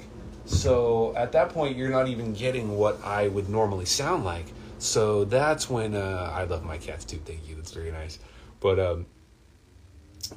So 0.45 1.13
at 1.15 1.31
that 1.33 1.50
point, 1.50 1.77
you're 1.77 1.89
not 1.89 2.07
even 2.07 2.33
getting 2.33 2.77
what 2.77 3.03
I 3.05 3.27
would 3.27 3.48
normally 3.48 3.86
sound 3.86 4.25
like. 4.25 4.45
So 4.79 5.25
that's 5.25 5.69
when 5.69 5.95
uh, 5.95 6.31
I 6.33 6.43
love 6.45 6.63
my 6.63 6.77
cats 6.77 7.05
too. 7.05 7.21
Thank 7.24 7.48
you. 7.48 7.55
That's 7.55 7.71
very 7.71 7.91
nice. 7.91 8.19
But 8.60 8.79
um, 8.79 9.05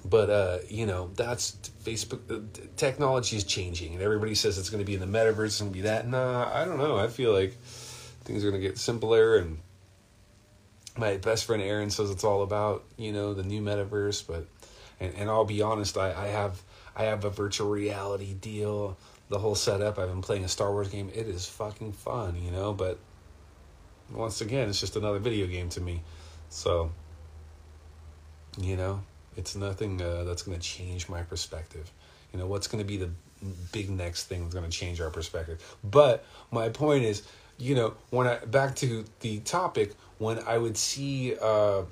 but 0.04 0.30
uh, 0.30 0.58
you 0.68 0.87
know 0.87 1.11
that's 1.14 1.52
Facebook. 1.82 2.30
Uh, 2.30 2.66
technology 2.76 3.37
is 3.37 3.44
changing, 3.44 3.94
and 3.94 4.02
everybody 4.02 4.34
says 4.34 4.58
it's 4.58 4.70
going 4.70 4.82
to 4.82 4.87
be 4.87 4.94
in 4.94 5.00
the 5.00 5.18
metaverse. 5.18 5.46
It's 5.46 5.61
going 5.61 5.73
to 5.73 5.75
be 5.75 5.82
that. 5.82 6.08
Nah, 6.08 6.50
I 6.52 6.64
don't 6.64 6.78
know. 6.78 6.96
I 6.96 7.08
feel 7.08 7.32
like 7.32 7.54
things 8.25 8.44
are 8.44 8.50
going 8.50 8.61
to 8.61 8.66
get 8.66 8.78
simpler. 8.78 9.37
And 9.37 9.58
my 10.96 11.16
best 11.16 11.44
friend 11.44 11.62
Aaron 11.62 11.90
says 11.90 12.11
it's 12.11 12.25
all 12.25 12.42
about 12.42 12.84
you 12.96 13.12
know 13.12 13.34
the 13.34 13.42
new 13.42 13.62
metaverse. 13.62 14.26
But 14.26 14.46
and, 15.01 15.15
and 15.15 15.31
I'll 15.31 15.45
be 15.45 15.63
honest, 15.63 15.97
I, 15.97 16.13
I 16.13 16.27
have 16.29 16.63
I 16.97 17.05
have 17.05 17.25
a 17.25 17.31
virtual 17.31 17.71
reality 17.71 18.35
deal. 18.35 18.97
The 19.31 19.39
whole 19.39 19.55
setup. 19.55 19.99
I've 19.99 20.09
been 20.09 20.23
playing 20.23 20.45
a 20.45 20.49
Star 20.49 20.71
Wars 20.71 20.89
game. 20.89 21.11
It 21.15 21.27
is 21.27 21.47
fucking 21.47 21.93
fun, 21.93 22.37
you 22.41 22.51
know. 22.51 22.73
But 22.73 22.99
once 24.13 24.41
again, 24.41 24.69
it's 24.69 24.81
just 24.81 24.97
another 24.97 25.19
video 25.19 25.47
game 25.47 25.69
to 25.71 25.81
me. 25.81 26.03
So 26.51 26.93
you 28.59 28.77
know 28.77 29.01
it's 29.37 29.57
nothing 29.57 30.01
uh, 30.01 30.25
that's 30.25 30.43
going 30.43 30.59
to 30.59 30.63
change 30.63 31.09
my 31.09 31.23
perspective. 31.23 31.91
You 32.33 32.39
know, 32.39 32.47
what's 32.47 32.67
going 32.67 32.83
to 32.83 32.87
be 32.87 32.97
the 32.97 33.11
big 33.73 33.91
next 33.91 34.25
thing 34.25 34.43
that's 34.43 34.55
going 34.55 34.69
to 34.69 34.77
change 34.77 35.01
our 35.01 35.11
perspective? 35.11 35.77
But 35.83 36.25
my 36.51 36.69
point 36.69 37.05
is, 37.05 37.23
you 37.59 37.75
know, 37.75 37.95
when 38.11 38.27
I 38.27 38.39
back 38.45 38.77
to 38.77 39.05
the 39.21 39.41
topic, 39.41 39.95
when 40.19 40.39
I 40.47 40.59
would 40.59 40.77
see 40.77 41.35
uh, 41.41 41.83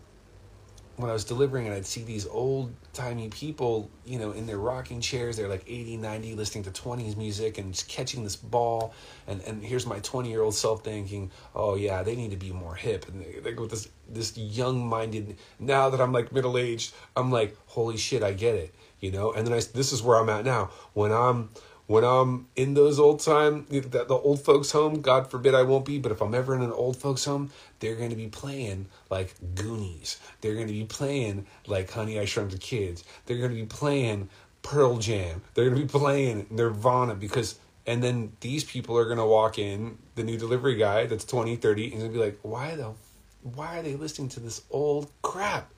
when 0.97 1.09
I 1.09 1.13
was 1.13 1.25
delivering 1.25 1.67
and 1.67 1.75
I'd 1.75 1.87
see 1.87 2.03
these 2.03 2.27
old 2.27 2.73
timey 2.93 3.29
people, 3.29 3.91
you 4.05 4.19
know, 4.19 4.33
in 4.33 4.47
their 4.47 4.59
rocking 4.59 5.01
chairs, 5.01 5.37
they're 5.37 5.49
like 5.49 5.65
80, 5.67 5.97
90, 5.97 6.35
listening 6.35 6.65
to 6.65 6.71
20s 6.71 7.17
music 7.17 7.59
and 7.59 7.73
just 7.73 7.89
catching 7.89 8.23
this 8.23 8.37
ball. 8.37 8.95
And, 9.27 9.41
and 9.43 9.65
here's 9.65 9.87
my 9.87 10.01
20 10.01 10.29
year 10.29 10.43
old 10.43 10.55
self 10.55 10.85
thinking, 10.85 11.31
oh 11.55 11.77
yeah, 11.77 12.03
they 12.03 12.15
need 12.15 12.31
to 12.31 12.37
be 12.37 12.53
more 12.53 12.75
hip. 12.75 13.09
And 13.09 13.23
they, 13.23 13.41
they 13.41 13.53
go 13.53 13.63
with 13.63 13.71
this, 13.71 13.89
this 14.09 14.37
young 14.37 14.87
minded, 14.87 15.39
now 15.59 15.89
that 15.89 16.01
I'm 16.01 16.13
like 16.13 16.33
middle 16.33 16.59
aged, 16.59 16.95
I'm 17.17 17.31
like, 17.31 17.57
holy 17.67 17.97
shit, 17.97 18.23
I 18.23 18.33
get 18.33 18.55
it, 18.55 18.75
you 19.01 19.11
know? 19.11 19.33
And 19.33 19.47
then 19.47 19.55
I, 19.55 19.63
this 19.75 19.93
is 19.93 20.03
where 20.03 20.19
I'm 20.19 20.29
at 20.29 20.45
now. 20.45 20.71
When 20.93 21.11
I'm, 21.11 21.51
when 21.87 22.05
I'm 22.05 22.47
in 22.57 22.75
those 22.75 22.99
old 22.99 23.21
time, 23.21 23.67
the, 23.69 23.81
the 23.81 24.15
old 24.15 24.43
folks 24.43 24.71
home, 24.71 25.01
God 25.01 25.31
forbid 25.31 25.55
I 25.55 25.63
won't 25.63 25.85
be, 25.85 25.99
but 25.99 26.13
if 26.13 26.21
I'm 26.21 26.35
ever 26.35 26.55
in 26.55 26.63
an 26.63 26.73
old 26.73 26.97
folks 26.97 27.25
home, 27.25 27.51
they're 27.81 27.97
going 27.97 28.11
to 28.11 28.17
be 28.17 28.29
playing 28.29 28.87
like 29.11 29.35
Goonies. 29.55 30.21
They're 30.41 30.55
going 30.55 30.69
to 30.69 30.73
be 30.73 30.85
playing 30.85 31.47
like 31.67 31.91
Honey, 31.91 32.19
I 32.19 32.25
Shrunk 32.25 32.53
the 32.53 32.59
Kids. 32.59 33.05
They're 33.27 33.39
going 33.39 33.51
to 33.51 33.57
be 33.57 33.67
playing 33.67 34.29
Pearl 34.63 34.99
Jam. 34.99 35.43
They're 35.55 35.69
going 35.69 35.77
to 35.77 35.83
be 35.83 35.99
playing 35.99 36.47
Nirvana 36.51 37.15
because, 37.17 37.59
and 37.87 38.03
then 38.03 38.33
these 38.41 38.63
people 38.63 38.97
are 38.97 39.05
going 39.05 39.19
to 39.19 39.27
walk 39.27 39.59
in, 39.59 39.99
the 40.15 40.23
new 40.23 40.39
delivery 40.39 40.77
guy 40.77 41.07
that's 41.07 41.25
20, 41.25 41.57
30, 41.57 41.85
and 41.85 41.93
he's 41.93 42.03
going 42.03 42.13
to 42.13 42.19
be 42.19 42.25
like, 42.25 42.39
why 42.43 42.77
the, 42.77 42.93
why 43.43 43.79
are 43.79 43.83
they 43.83 43.97
listening 43.97 44.29
to 44.31 44.41
this 44.41 44.63
old 44.71 45.11
crap? 45.23 45.71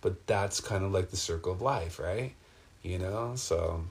But 0.00 0.26
that's 0.26 0.60
kind 0.60 0.84
of 0.84 0.92
like 0.92 1.10
the 1.10 1.16
circle 1.16 1.52
of 1.52 1.60
life, 1.60 1.98
right? 1.98 2.32
You 2.82 2.98
know, 2.98 3.34
so 3.36 3.84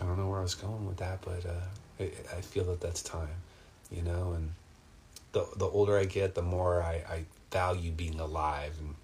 I 0.00 0.04
don't 0.04 0.18
know 0.18 0.28
where 0.28 0.38
I 0.38 0.42
was 0.42 0.54
going 0.54 0.86
with 0.86 0.96
that, 0.98 1.20
but 1.22 1.44
uh, 1.46 2.02
I, 2.02 2.04
I 2.36 2.40
feel 2.40 2.64
that 2.64 2.80
that's 2.80 3.02
time, 3.02 3.28
you 3.90 4.02
know. 4.02 4.32
And 4.32 4.52
the 5.32 5.46
the 5.56 5.66
older 5.66 5.98
I 5.98 6.04
get, 6.04 6.34
the 6.34 6.42
more 6.42 6.82
I, 6.82 7.02
I 7.08 7.24
value 7.50 7.90
being 7.90 8.18
alive. 8.18 8.74
And 8.80 8.94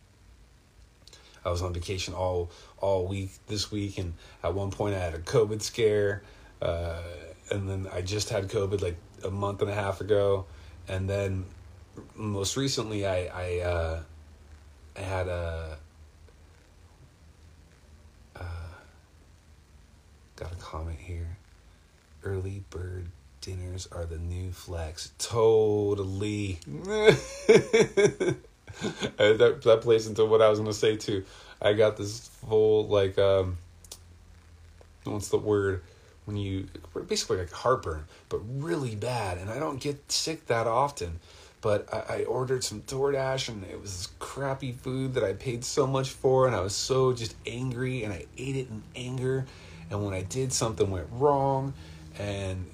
I 1.44 1.50
was 1.50 1.62
on 1.62 1.72
vacation 1.72 2.14
all 2.14 2.50
all 2.78 3.06
week 3.06 3.30
this 3.46 3.70
week, 3.70 3.98
and 3.98 4.14
at 4.42 4.54
one 4.54 4.70
point 4.70 4.94
I 4.94 4.98
had 4.98 5.14
a 5.14 5.18
COVID 5.18 5.62
scare, 5.62 6.22
uh, 6.62 7.02
and 7.50 7.68
then 7.68 7.86
I 7.92 8.00
just 8.02 8.30
had 8.30 8.48
COVID 8.48 8.80
like 8.80 8.96
a 9.24 9.30
month 9.30 9.62
and 9.62 9.70
a 9.70 9.74
half 9.74 10.00
ago, 10.00 10.46
and 10.88 11.08
then 11.08 11.44
most 12.14 12.56
recently 12.56 13.06
I 13.06 13.26
I 13.26 13.60
uh, 13.60 14.02
I 14.96 15.00
had 15.00 15.28
a 15.28 15.78
Got 20.37 20.52
a 20.52 20.57
comment 20.57 20.99
here. 20.99 21.37
Early 22.23 22.62
bird 22.71 23.07
dinners 23.40 23.88
are 23.90 24.05
the 24.05 24.19
new 24.19 24.52
flex. 24.52 25.12
Totally. 25.19 26.59
that, 29.16 29.61
that 29.64 29.78
plays 29.81 30.07
into 30.07 30.25
what 30.26 30.43
I 30.43 30.49
was 30.50 30.61
to 30.61 30.75
say 30.75 30.97
too. 30.97 31.25
I 31.62 31.73
got 31.73 31.97
this 31.97 32.28
full, 32.47 32.87
like, 32.88 33.19
um, 33.19 33.57
what's 35.05 35.28
the 35.28 35.38
word? 35.38 35.83
When 36.26 36.37
you, 36.37 36.66
basically 37.09 37.38
like 37.38 37.52
heartburn, 37.52 38.05
but 38.28 38.40
really 38.59 38.97
bad. 38.97 39.38
And 39.38 39.49
I 39.49 39.59
don't 39.59 39.81
get 39.81 40.11
sick 40.11 40.47
that 40.47 40.66
often 40.66 41.21
but 41.62 41.93
I, 41.93 42.19
I, 42.19 42.25
ordered 42.25 42.62
some 42.62 42.83
DoorDash 42.83 43.49
and 43.49 43.64
it 43.64 43.81
was 43.81 44.11
crappy 44.21 44.71
food 44.71 45.14
that 45.14 45.25
I 45.25 45.33
paid 45.33 45.64
so 45.64 45.85
much 45.85 46.11
for 46.11 46.47
and 46.47 46.55
I 46.55 46.61
was 46.61 46.76
so 46.76 47.12
just 47.12 47.35
angry 47.45 48.05
and 48.05 48.12
I 48.12 48.26
ate 48.38 48.55
it 48.55 48.69
in 48.69 48.83
anger 48.95 49.47
and 49.90 50.05
when 50.05 50.14
I 50.14 50.23
did 50.23 50.52
something 50.52 50.90
went 50.90 51.07
wrong 51.12 51.75
and 52.19 52.66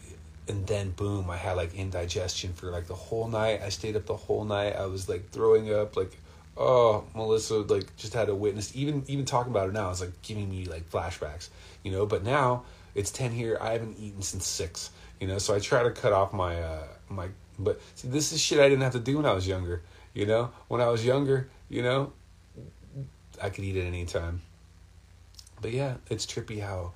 and 0.49 0.67
then 0.67 0.91
boom, 0.91 1.31
I 1.31 1.37
had 1.37 1.57
like 1.57 1.75
indigestion 1.75 2.53
for 2.53 2.71
like 2.71 2.87
the 2.87 2.95
whole 2.95 3.29
night. 3.29 3.61
I 3.63 3.69
stayed 3.69 3.97
up 3.97 4.07
the 4.07 4.17
whole 4.17 4.45
night. 4.45 4.75
I 4.77 4.87
was 4.87 5.09
like 5.09 5.31
throwing 5.31 5.73
up, 5.73 5.97
like, 5.97 6.19
oh, 6.57 7.05
Melissa, 7.15 7.59
like 7.59 7.95
just 7.97 8.15
had 8.15 8.29
a 8.29 8.35
witness. 8.35 8.75
Even 8.75 9.05
even 9.07 9.25
talking 9.25 9.53
about 9.53 9.69
it 9.69 9.73
now, 9.73 9.91
it's 9.91 10.01
like 10.01 10.21
giving 10.23 10.51
me 10.51 10.65
like 10.65 10.91
flashbacks, 10.91 11.49
you 11.83 11.93
know. 11.93 12.07
But 12.07 12.25
now 12.25 12.65
it's 12.95 13.11
ten 13.11 13.31
here. 13.31 13.57
I 13.61 13.73
haven't 13.73 13.99
eaten 13.99 14.23
since 14.23 14.47
six, 14.47 14.91
you 15.21 15.29
know. 15.29 15.39
So 15.39 15.55
I 15.55 15.61
try 15.61 15.83
to 15.83 15.91
cut 15.91 16.13
off 16.13 16.33
my 16.33 16.61
uh 16.61 16.85
my. 17.09 17.29
But 17.59 17.81
see, 17.95 18.09
this 18.09 18.33
is 18.33 18.41
shit 18.41 18.59
I 18.59 18.69
didn't 18.69 18.83
have 18.83 18.95
to 18.95 19.01
do 19.01 19.19
when 19.19 19.27
I 19.27 19.33
was 19.33 19.47
younger, 19.47 19.83
you 20.13 20.27
know. 20.27 20.51
When 20.69 20.81
I 20.81 20.89
was 20.89 21.05
younger, 21.05 21.49
you 21.69 21.83
know, 21.83 22.13
I 23.41 23.51
could 23.51 23.65
eat 23.65 23.77
at 23.77 23.87
any 23.87 24.07
time. 24.07 24.43
But 25.61 25.71
yeah, 25.71 25.95
it's 26.11 26.27
trippy 26.27 26.61
how 26.61 26.93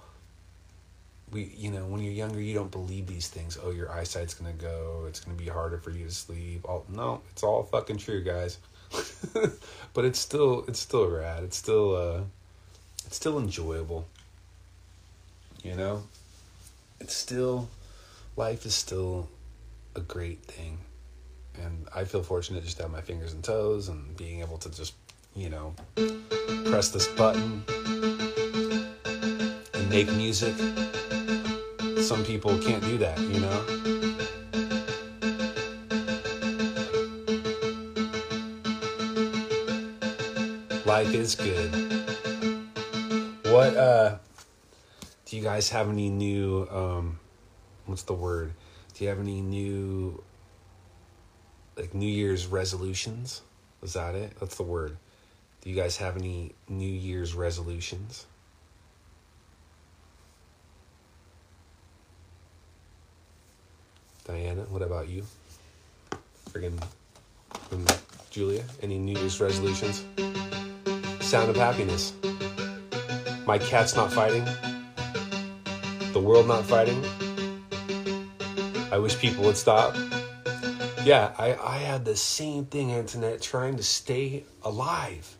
we 1.32 1.52
you 1.56 1.70
know 1.70 1.84
when 1.86 2.00
you're 2.00 2.12
younger 2.12 2.40
you 2.40 2.54
don't 2.54 2.70
believe 2.70 3.06
these 3.06 3.28
things. 3.28 3.58
Oh 3.62 3.70
your 3.70 3.90
eyesight's 3.90 4.34
gonna 4.34 4.52
go. 4.52 5.04
It's 5.08 5.20
gonna 5.20 5.36
be 5.36 5.48
harder 5.48 5.78
for 5.78 5.90
you 5.90 6.04
to 6.04 6.14
sleep. 6.14 6.68
All 6.68 6.84
no 6.88 7.22
it's 7.30 7.42
all 7.42 7.64
fucking 7.64 7.98
true 7.98 8.22
guys. 8.22 8.58
But 9.94 10.04
it's 10.04 10.18
still 10.18 10.64
it's 10.68 10.78
still 10.78 11.08
rad. 11.08 11.42
It's 11.42 11.56
still 11.56 11.96
uh 11.96 12.20
it's 13.06 13.16
still 13.16 13.38
enjoyable 13.38 14.06
you 15.66 15.74
know? 15.74 16.02
It's 17.00 17.14
still 17.14 17.68
life 18.36 18.64
is 18.64 18.74
still 18.74 19.28
a 19.96 20.00
great 20.00 20.42
thing. 20.42 20.78
And 21.62 21.88
i 21.94 22.04
feel 22.04 22.22
fortunate 22.22 22.62
just 22.64 22.76
to 22.76 22.82
have 22.82 22.92
my 22.92 23.00
fingers 23.00 23.32
and 23.32 23.42
toes 23.42 23.88
and 23.88 24.14
being 24.16 24.40
able 24.40 24.58
to 24.58 24.70
just 24.70 24.92
you 25.34 25.48
know 25.48 25.74
press 26.66 26.90
this 26.90 27.08
button 27.08 27.64
and 29.72 29.88
make 29.88 30.12
music 30.12 30.54
some 32.06 32.24
people 32.24 32.56
can't 32.60 32.84
do 32.84 32.98
that, 32.98 33.18
you 33.18 33.40
know? 33.40 33.64
Life 40.84 41.12
is 41.12 41.34
good. 41.34 41.72
What 43.52 43.76
uh 43.76 44.18
do 45.24 45.36
you 45.36 45.42
guys 45.42 45.68
have 45.70 45.88
any 45.88 46.08
new 46.08 46.68
um 46.70 47.18
what's 47.86 48.04
the 48.04 48.14
word? 48.14 48.52
Do 48.94 49.02
you 49.02 49.10
have 49.10 49.18
any 49.18 49.40
new 49.40 50.22
like 51.76 51.92
New 51.92 52.06
Year's 52.06 52.46
resolutions? 52.46 53.42
Is 53.82 53.94
that 53.94 54.14
it? 54.14 54.38
That's 54.38 54.54
the 54.54 54.62
word. 54.62 54.96
Do 55.60 55.70
you 55.70 55.74
guys 55.74 55.96
have 55.96 56.16
any 56.16 56.54
New 56.68 56.86
Year's 56.88 57.34
resolutions? 57.34 58.26
Diana, 64.26 64.62
what 64.70 64.82
about 64.82 65.08
you? 65.08 65.24
Friggin' 66.50 66.82
Julia, 68.30 68.64
any 68.82 68.98
New 68.98 69.16
Year's 69.16 69.40
resolutions? 69.40 70.04
Sound 71.20 71.48
of 71.48 71.56
happiness. 71.56 72.12
My 73.46 73.56
cat's 73.58 73.94
not 73.94 74.12
fighting. 74.12 74.44
The 76.12 76.20
world 76.20 76.48
not 76.48 76.64
fighting. 76.64 77.04
I 78.90 78.98
wish 78.98 79.16
people 79.16 79.44
would 79.44 79.56
stop. 79.56 79.94
Yeah, 81.04 81.32
I, 81.38 81.56
I 81.62 81.78
had 81.78 82.04
the 82.04 82.16
same 82.16 82.64
thing, 82.64 82.90
Antoinette, 82.92 83.40
trying 83.40 83.76
to 83.76 83.84
stay 83.84 84.44
alive. 84.62 85.36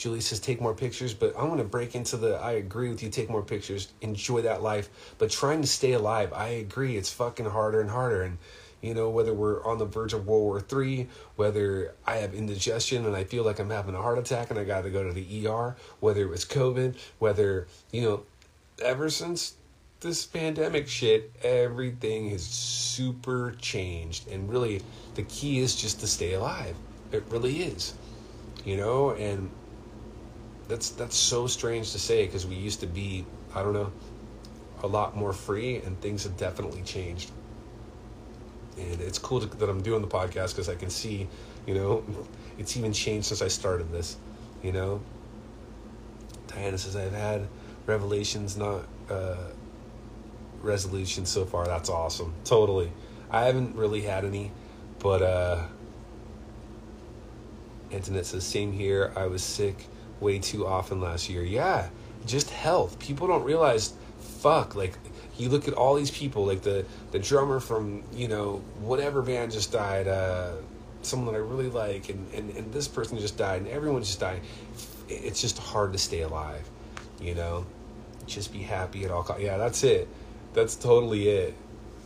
Julie 0.00 0.22
says 0.22 0.40
take 0.40 0.62
more 0.62 0.72
pictures, 0.72 1.12
but 1.12 1.36
I 1.36 1.44
want 1.44 1.58
to 1.58 1.64
break 1.64 1.94
into 1.94 2.16
the 2.16 2.36
I 2.36 2.52
agree 2.52 2.88
with 2.88 3.02
you, 3.02 3.10
take 3.10 3.28
more 3.28 3.42
pictures, 3.42 3.88
enjoy 4.00 4.40
that 4.40 4.62
life. 4.62 4.88
But 5.18 5.30
trying 5.30 5.60
to 5.60 5.66
stay 5.66 5.92
alive, 5.92 6.32
I 6.32 6.48
agree, 6.48 6.96
it's 6.96 7.12
fucking 7.12 7.44
harder 7.44 7.82
and 7.82 7.90
harder. 7.90 8.22
And 8.22 8.38
you 8.80 8.94
know, 8.94 9.10
whether 9.10 9.34
we're 9.34 9.62
on 9.62 9.76
the 9.76 9.84
verge 9.84 10.14
of 10.14 10.26
World 10.26 10.42
War 10.42 10.60
Three, 10.62 11.06
whether 11.36 11.94
I 12.06 12.16
have 12.16 12.32
indigestion 12.32 13.04
and 13.04 13.14
I 13.14 13.24
feel 13.24 13.44
like 13.44 13.58
I'm 13.58 13.68
having 13.68 13.94
a 13.94 14.00
heart 14.00 14.16
attack 14.16 14.48
and 14.48 14.58
I 14.58 14.64
gotta 14.64 14.88
go 14.88 15.06
to 15.06 15.12
the 15.12 15.46
ER, 15.46 15.76
whether 16.00 16.22
it 16.22 16.30
was 16.30 16.46
COVID, 16.46 16.96
whether, 17.18 17.66
you 17.92 18.00
know, 18.00 18.22
ever 18.82 19.10
since 19.10 19.56
this 20.00 20.24
pandemic 20.24 20.88
shit, 20.88 21.30
everything 21.42 22.30
has 22.30 22.42
super 22.42 23.54
changed. 23.60 24.28
And 24.28 24.48
really 24.48 24.80
the 25.14 25.24
key 25.24 25.58
is 25.58 25.76
just 25.76 26.00
to 26.00 26.06
stay 26.06 26.32
alive. 26.32 26.74
It 27.12 27.22
really 27.28 27.64
is. 27.64 27.92
You 28.64 28.78
know, 28.78 29.10
and 29.10 29.50
that's 30.70 30.90
that's 30.90 31.16
so 31.16 31.46
strange 31.46 31.92
to 31.92 31.98
say 31.98 32.24
because 32.24 32.46
we 32.46 32.54
used 32.54 32.80
to 32.80 32.86
be 32.86 33.26
I 33.54 33.62
don't 33.62 33.74
know 33.74 33.92
a 34.82 34.86
lot 34.86 35.16
more 35.16 35.32
free 35.32 35.76
and 35.76 36.00
things 36.00 36.22
have 36.24 36.36
definitely 36.38 36.82
changed. 36.82 37.30
And 38.78 39.00
it's 39.00 39.18
cool 39.18 39.40
to, 39.40 39.46
that 39.58 39.68
I'm 39.68 39.82
doing 39.82 40.00
the 40.00 40.08
podcast 40.08 40.52
because 40.52 40.70
I 40.70 40.74
can 40.74 40.88
see, 40.88 41.28
you 41.66 41.74
know, 41.74 42.02
it's 42.58 42.76
even 42.78 42.92
changed 42.94 43.26
since 43.26 43.42
I 43.42 43.48
started 43.48 43.92
this. 43.92 44.16
You 44.62 44.72
know, 44.72 45.02
Diana 46.46 46.78
says 46.78 46.96
I've 46.96 47.12
had 47.12 47.46
revelations, 47.84 48.56
not 48.56 48.84
uh, 49.10 49.48
resolutions 50.62 51.28
so 51.28 51.44
far. 51.44 51.66
That's 51.66 51.90
awesome. 51.90 52.32
Totally. 52.44 52.90
I 53.30 53.44
haven't 53.44 53.76
really 53.76 54.02
had 54.02 54.24
any, 54.24 54.50
but 54.98 55.20
uh, 55.20 55.62
Antoinette 57.92 58.26
says 58.26 58.44
same 58.44 58.72
here. 58.72 59.12
I 59.16 59.26
was 59.26 59.42
sick 59.42 59.86
way 60.20 60.38
too 60.38 60.66
often 60.66 61.00
last 61.00 61.28
year. 61.28 61.42
Yeah, 61.42 61.88
just 62.26 62.50
health. 62.50 62.98
People 62.98 63.26
don't 63.26 63.44
realize, 63.44 63.94
fuck, 64.20 64.74
like 64.74 64.96
you 65.40 65.48
look 65.48 65.66
at 65.66 65.74
all 65.74 65.94
these 65.94 66.10
people, 66.10 66.46
like 66.46 66.62
the 66.62 66.84
the 67.10 67.18
drummer 67.18 67.60
from 67.60 68.02
you 68.12 68.28
know 68.28 68.62
whatever 68.80 69.22
band 69.22 69.52
just 69.52 69.72
died, 69.72 70.06
uh, 70.06 70.52
someone 71.02 71.32
that 71.32 71.38
I 71.38 71.42
really 71.42 71.70
like, 71.70 72.08
and, 72.08 72.32
and 72.34 72.50
and 72.50 72.72
this 72.72 72.86
person 72.86 73.18
just 73.18 73.36
died, 73.36 73.62
and 73.62 73.70
everyone 73.70 74.02
just 74.02 74.20
died. 74.20 74.42
It's 75.08 75.40
just 75.40 75.58
hard 75.58 75.92
to 75.92 75.98
stay 75.98 76.20
alive, 76.20 76.68
you 77.20 77.34
know. 77.34 77.66
Just 78.26 78.52
be 78.52 78.60
happy 78.60 79.04
at 79.04 79.10
all 79.10 79.24
costs. 79.24 79.42
Yeah, 79.42 79.56
that's 79.56 79.82
it. 79.82 80.06
That's 80.52 80.76
totally 80.76 81.28
it. 81.28 81.54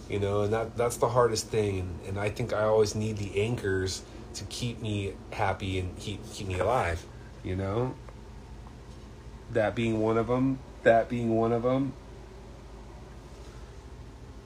You 0.09 0.21
know, 0.21 0.43
and 0.43 0.53
that 0.53 0.77
that's 0.77 0.97
the 0.97 1.09
hardest 1.09 1.49
thing, 1.49 1.81
and, 1.81 1.99
and 2.09 2.19
I 2.19 2.31
think 2.31 2.53
I 2.53 2.63
always 2.63 2.95
need 2.95 3.17
the 3.17 3.41
anchors 3.41 4.03
to 4.35 4.45
keep 4.45 4.81
me 4.81 5.15
happy 5.33 5.79
and 5.79 5.97
keep 5.99 6.21
keep 6.33 6.47
me 6.47 6.59
alive. 6.59 7.05
You 7.43 7.57
know, 7.57 7.95
that 9.55 9.75
being 9.75 10.01
one 10.01 10.19
of 10.19 10.27
them, 10.27 10.59
that 10.83 11.09
being 11.09 11.35
one 11.37 11.53
of 11.53 11.63
them. 11.63 11.93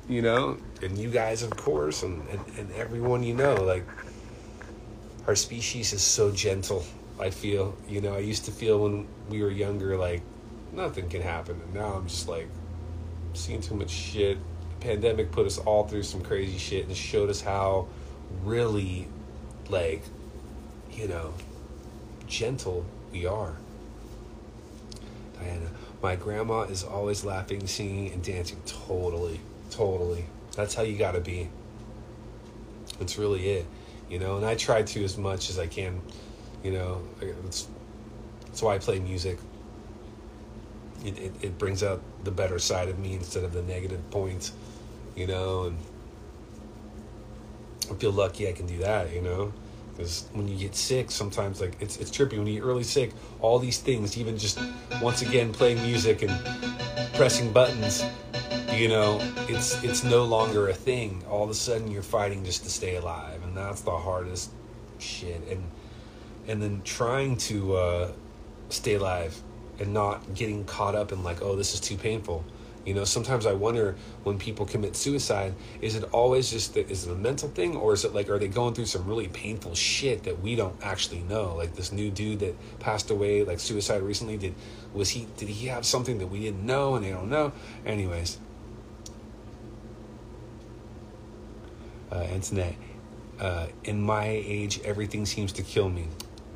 You 0.09 0.23
know, 0.23 0.57
and 0.83 0.97
you 0.97 1.11
guys, 1.11 1.43
of 1.43 1.51
course, 1.51 2.03
and, 2.03 2.27
and, 2.29 2.41
and 2.59 2.73
everyone 2.73 3.23
you 3.23 3.35
know, 3.35 3.57
like, 3.57 3.85
our 5.27 5.37
species 5.37 5.93
is 5.93 6.01
so 6.01 6.33
gentle, 6.33 6.83
I 7.21 7.29
feel. 7.29 7.77
You 7.87 8.01
know, 8.01 8.15
I 8.15 8.21
used 8.21 8.47
to 8.47 8.51
feel 8.51 8.79
when 8.79 9.07
we 9.29 9.43
were 9.43 9.51
younger, 9.51 9.99
like, 9.99 10.23
nothing 10.73 11.11
can 11.11 11.21
happen. 11.21 11.61
And 11.63 11.75
now 11.75 11.93
I'm 11.95 12.09
just 12.09 12.27
like, 12.27 12.49
seeing 13.35 13.61
too 13.61 13.75
much 13.75 13.91
shit. 13.91 14.39
The 14.79 14.87
pandemic 14.87 15.31
put 15.31 15.47
us 15.47 15.59
all 15.59 15.87
through 15.87 16.05
some 16.05 16.23
crazy 16.23 16.57
shit 16.57 16.87
and 16.87 16.97
showed 16.97 17.29
us 17.29 17.43
how 17.43 17.89
really, 18.45 19.09
like, 19.69 20.03
you 20.91 21.09
know, 21.09 21.35
gentle 22.27 22.87
we 23.13 23.27
are. 23.27 23.57
Diana. 25.39 25.71
My 26.03 26.17
grandma 26.17 26.63
is 26.63 26.85
always 26.85 27.25
laughing, 27.25 27.67
singing, 27.67 28.13
and 28.13 28.23
dancing. 28.23 28.61
Totally, 28.67 29.41
totally. 29.71 30.25
That's 30.55 30.75
how 30.75 30.83
you 30.83 30.97
gotta 30.97 31.21
be. 31.21 31.49
That's 32.99 33.19
really 33.19 33.51
it, 33.51 33.67
you 34.11 34.19
know. 34.19 34.37
And 34.37 34.47
I 34.47 34.55
try 34.55 34.83
to 34.83 35.05
as 35.05 35.17
much 35.17 35.51
as 35.51 35.59
I 35.59 35.67
can, 35.67 36.01
you 36.63 36.73
know. 36.73 37.03
That's 37.21 37.69
that's 38.47 38.63
why 38.63 38.75
I 38.75 38.79
play 38.79 38.99
music. 38.99 39.39
It, 41.05 41.17
it, 41.19 41.33
it 41.43 41.59
brings 41.59 41.85
out 41.85 42.03
the 42.25 42.33
better 42.33 42.59
side 42.59 42.89
of 42.89 42.99
me 42.99 43.15
instead 43.15 43.45
of 43.45 43.53
the 43.53 43.63
negative 43.63 44.11
points, 44.11 44.53
you 45.15 45.27
know. 45.27 45.65
And 45.65 45.79
I 47.91 47.95
feel 47.95 48.11
lucky 48.11 48.49
I 48.49 48.53
can 48.53 48.67
do 48.67 48.79
that, 48.79 49.13
you 49.13 49.23
know. 49.23 49.53
Because 49.99 50.29
when 50.33 50.47
you 50.47 50.57
get 50.57 50.77
sick, 50.77 51.11
sometimes 51.11 51.61
like 51.61 51.75
it's 51.81 51.97
it's 51.97 52.09
trippy. 52.09 52.39
When 52.39 52.47
you 52.47 52.55
get 52.55 52.63
really 52.63 52.85
sick, 52.85 53.11
all 53.41 53.59
these 53.59 53.79
things, 53.79 54.17
even 54.17 54.39
just 54.39 54.61
once 55.03 55.23
again 55.23 55.53
playing 55.53 55.83
music 55.83 56.23
and 56.23 56.31
pressing 57.15 57.53
buttons, 57.53 58.05
you 58.73 58.87
know, 58.87 59.19
it's 59.49 59.83
it's 59.83 60.05
no 60.05 60.25
longer 60.25 60.69
a 60.69 60.73
thing. 60.73 61.25
All 61.29 61.43
of 61.43 61.51
a 61.51 61.55
sudden, 61.55 61.91
you're 61.91 62.03
fighting 62.03 62.45
just 62.45 62.63
to 62.63 62.71
stay 62.71 62.95
alive, 62.95 63.43
and 63.43 63.57
that's 63.57 63.81
the 63.81 63.97
hardest 63.97 64.53
shit. 65.01 65.43
And 65.51 65.65
and 66.47 66.63
then 66.63 66.83
trying 66.85 67.37
to 67.49 67.75
uh, 67.75 68.13
stay 68.69 68.95
alive 68.95 69.37
and 69.81 69.93
not 69.93 70.33
getting 70.33 70.65
caught 70.65 70.95
up 70.95 71.11
in 71.11 71.25
like, 71.25 71.43
oh, 71.43 71.57
this 71.57 71.75
is 71.75 71.81
too 71.81 71.97
painful 71.97 72.45
you 72.85 72.95
know, 72.95 73.05
sometimes 73.05 73.47
I 73.47 73.53
wonder 73.53 73.97
when 74.25 74.39
people 74.39 74.65
commit 74.65 74.97
suicide, 74.97 75.55
is 75.81 75.95
it 75.95 76.05
always 76.13 76.51
just 76.51 76.75
that 76.75 76.91
is 76.91 77.07
it 77.07 77.13
a 77.13 77.15
mental 77.15 77.49
thing 77.49 77.77
or 77.77 77.93
is 77.93 78.05
it 78.05 78.15
like 78.15 78.29
are 78.29 78.39
they 78.39 78.49
going 78.49 78.75
through 78.75 78.87
some 78.87 79.07
really 79.07 79.29
painful 79.29 79.75
shit 79.75 80.25
that 80.25 80.41
we 80.41 80.57
don't 80.57 80.77
actually 80.83 81.21
know? 81.21 81.55
Like 81.55 81.75
this 81.75 81.93
new 81.93 82.11
dude 82.11 82.41
that 82.41 82.57
passed 82.81 83.11
away, 83.11 83.45
like 83.45 83.61
suicide 83.61 84.03
recently, 84.03 84.37
did 84.37 84.55
was 84.95 85.11
he 85.11 85.27
did 85.37 85.49
he 85.49 85.67
have 85.67 85.85
something 85.85 86.19
that 86.19 86.29
we 86.29 86.41
didn't 86.41 86.65
know 86.65 86.95
and 86.95 87.05
they 87.05 87.11
don't 87.11 87.31
know? 87.31 87.53
Anyways. 87.85 88.39
Uh, 92.11 92.21
Antoinette, 92.21 92.75
uh, 93.39 93.67
in 93.85 94.01
my 94.01 94.25
age, 94.27 94.81
everything 94.81 95.27
seems 95.27 95.53
to 95.53 95.63
kill 95.63 95.91
me. 95.91 96.09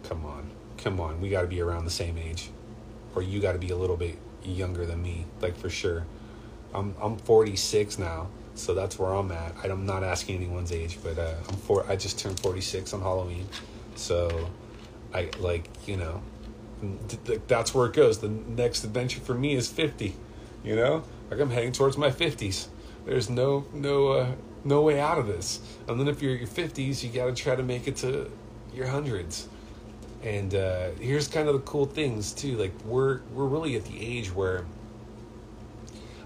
Come 0.05 0.25
on, 0.25 0.51
come 0.79 0.99
on. 0.99 1.21
We 1.21 1.29
got 1.29 1.43
to 1.43 1.47
be 1.47 1.61
around 1.61 1.85
the 1.85 1.91
same 1.91 2.17
age, 2.17 2.49
or 3.15 3.21
you 3.21 3.39
got 3.39 3.53
to 3.53 3.59
be 3.59 3.69
a 3.69 3.77
little 3.77 3.99
bit 3.99 4.17
younger 4.45 4.87
than 4.87 5.03
me, 5.03 5.27
like 5.41 5.57
for 5.57 5.71
sure. 5.71 6.07
I'm 6.75 6.95
I'm 7.01 7.17
46 7.19 7.99
now, 7.99 8.29
so 8.55 8.75
that's 8.75 8.99
where 8.99 9.13
I'm 9.13 9.31
at. 9.31 9.55
I'm 9.65 9.87
not 9.87 10.03
asking 10.03 10.37
anyone's 10.37 10.73
age, 10.73 10.99
but 11.03 11.19
uh, 11.19 11.35
I'm 11.49 11.57
four. 11.57 11.85
I 11.89 11.97
just 11.97 12.19
turned 12.19 12.41
46 12.41 12.93
on 12.95 13.01
Halloween, 13.01 13.47
so 13.95 14.51
I 15.13 15.31
like 15.39 15.69
you 15.87 15.97
know, 15.97 16.23
that's 17.47 17.75
where 17.75 17.87
it 17.87 17.93
goes. 17.93 18.19
The 18.19 18.29
next 18.29 18.85
adventure 18.85 19.21
for 19.21 19.35
me 19.35 19.55
is 19.55 19.69
50. 19.69 20.17
You 20.65 20.77
know, 20.77 21.05
like 21.31 21.41
I'm 21.41 21.51
heading 21.51 21.73
towards 21.73 21.99
my 21.99 22.11
50s. 22.11 22.69
There's 23.05 23.29
no 23.29 23.67
no 23.73 24.09
uh, 24.09 24.33
no 24.65 24.83
way 24.83 25.01
out 25.01 25.19
of 25.19 25.27
this. 25.27 25.61
And 25.89 25.99
then 25.99 26.09
if 26.09 26.23
you're 26.23 26.37
your 26.37 26.49
50s, 26.49 27.03
you 27.03 27.11
got 27.11 27.27
to 27.27 27.35
try 27.35 27.57
to 27.57 27.63
make 27.63 27.89
it 27.89 27.97
to 27.97 28.31
your 28.75 28.87
hundreds. 28.87 29.49
And 30.23 30.55
uh, 30.55 30.91
here's 31.01 31.27
kind 31.27 31.49
of 31.49 31.55
the 31.55 31.61
cool 31.61 31.87
things 31.87 32.33
too. 32.33 32.57
Like 32.57 32.73
we're 32.85 33.21
we're 33.35 33.47
really 33.47 33.77
at 33.77 33.85
the 33.85 34.01
age 34.01 34.33
where 34.33 34.65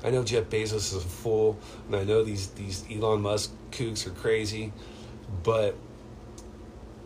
I 0.04 0.11
know 0.11 0.22
Jeff 0.22 0.44
Bezos 0.44 0.74
is 0.74 0.94
a 0.94 1.00
fool, 1.00 1.59
and 1.87 1.96
I 1.96 2.04
know 2.04 2.22
these 2.22 2.48
these 2.48 2.85
Elon 2.90 3.22
Musk 3.22 3.52
kooks 3.70 4.06
are 4.06 4.11
crazy, 4.11 4.72
but 5.42 5.76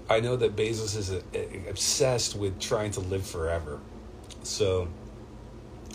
I 0.09 0.19
know 0.19 0.37
that 0.37 0.57
Bezos 0.57 0.97
is 0.97 1.13
a, 1.13 1.23
a, 1.33 1.71
obsessed 1.71 2.35
with 2.35 2.59
trying 2.59 2.91
to 2.93 3.01
live 3.01 3.25
forever. 3.25 3.79
So 4.43 4.89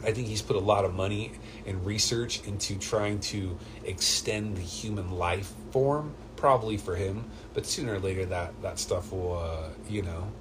I 0.03 0.11
think 0.11 0.27
he's 0.27 0.41
put 0.41 0.55
a 0.55 0.59
lot 0.59 0.85
of 0.85 0.93
money 0.93 1.33
and 1.65 1.85
research 1.85 2.45
into 2.47 2.77
trying 2.77 3.19
to 3.19 3.57
extend 3.83 4.55
the 4.57 4.61
human 4.61 5.11
life 5.11 5.51
form, 5.71 6.13
probably 6.37 6.77
for 6.77 6.95
him. 6.95 7.25
But 7.53 7.65
sooner 7.65 7.95
or 7.95 7.99
later, 7.99 8.25
that 8.27 8.61
that 8.61 8.79
stuff 8.79 9.11
will, 9.11 9.37
uh, 9.37 9.69
you 9.89 10.01
know, 10.01 10.31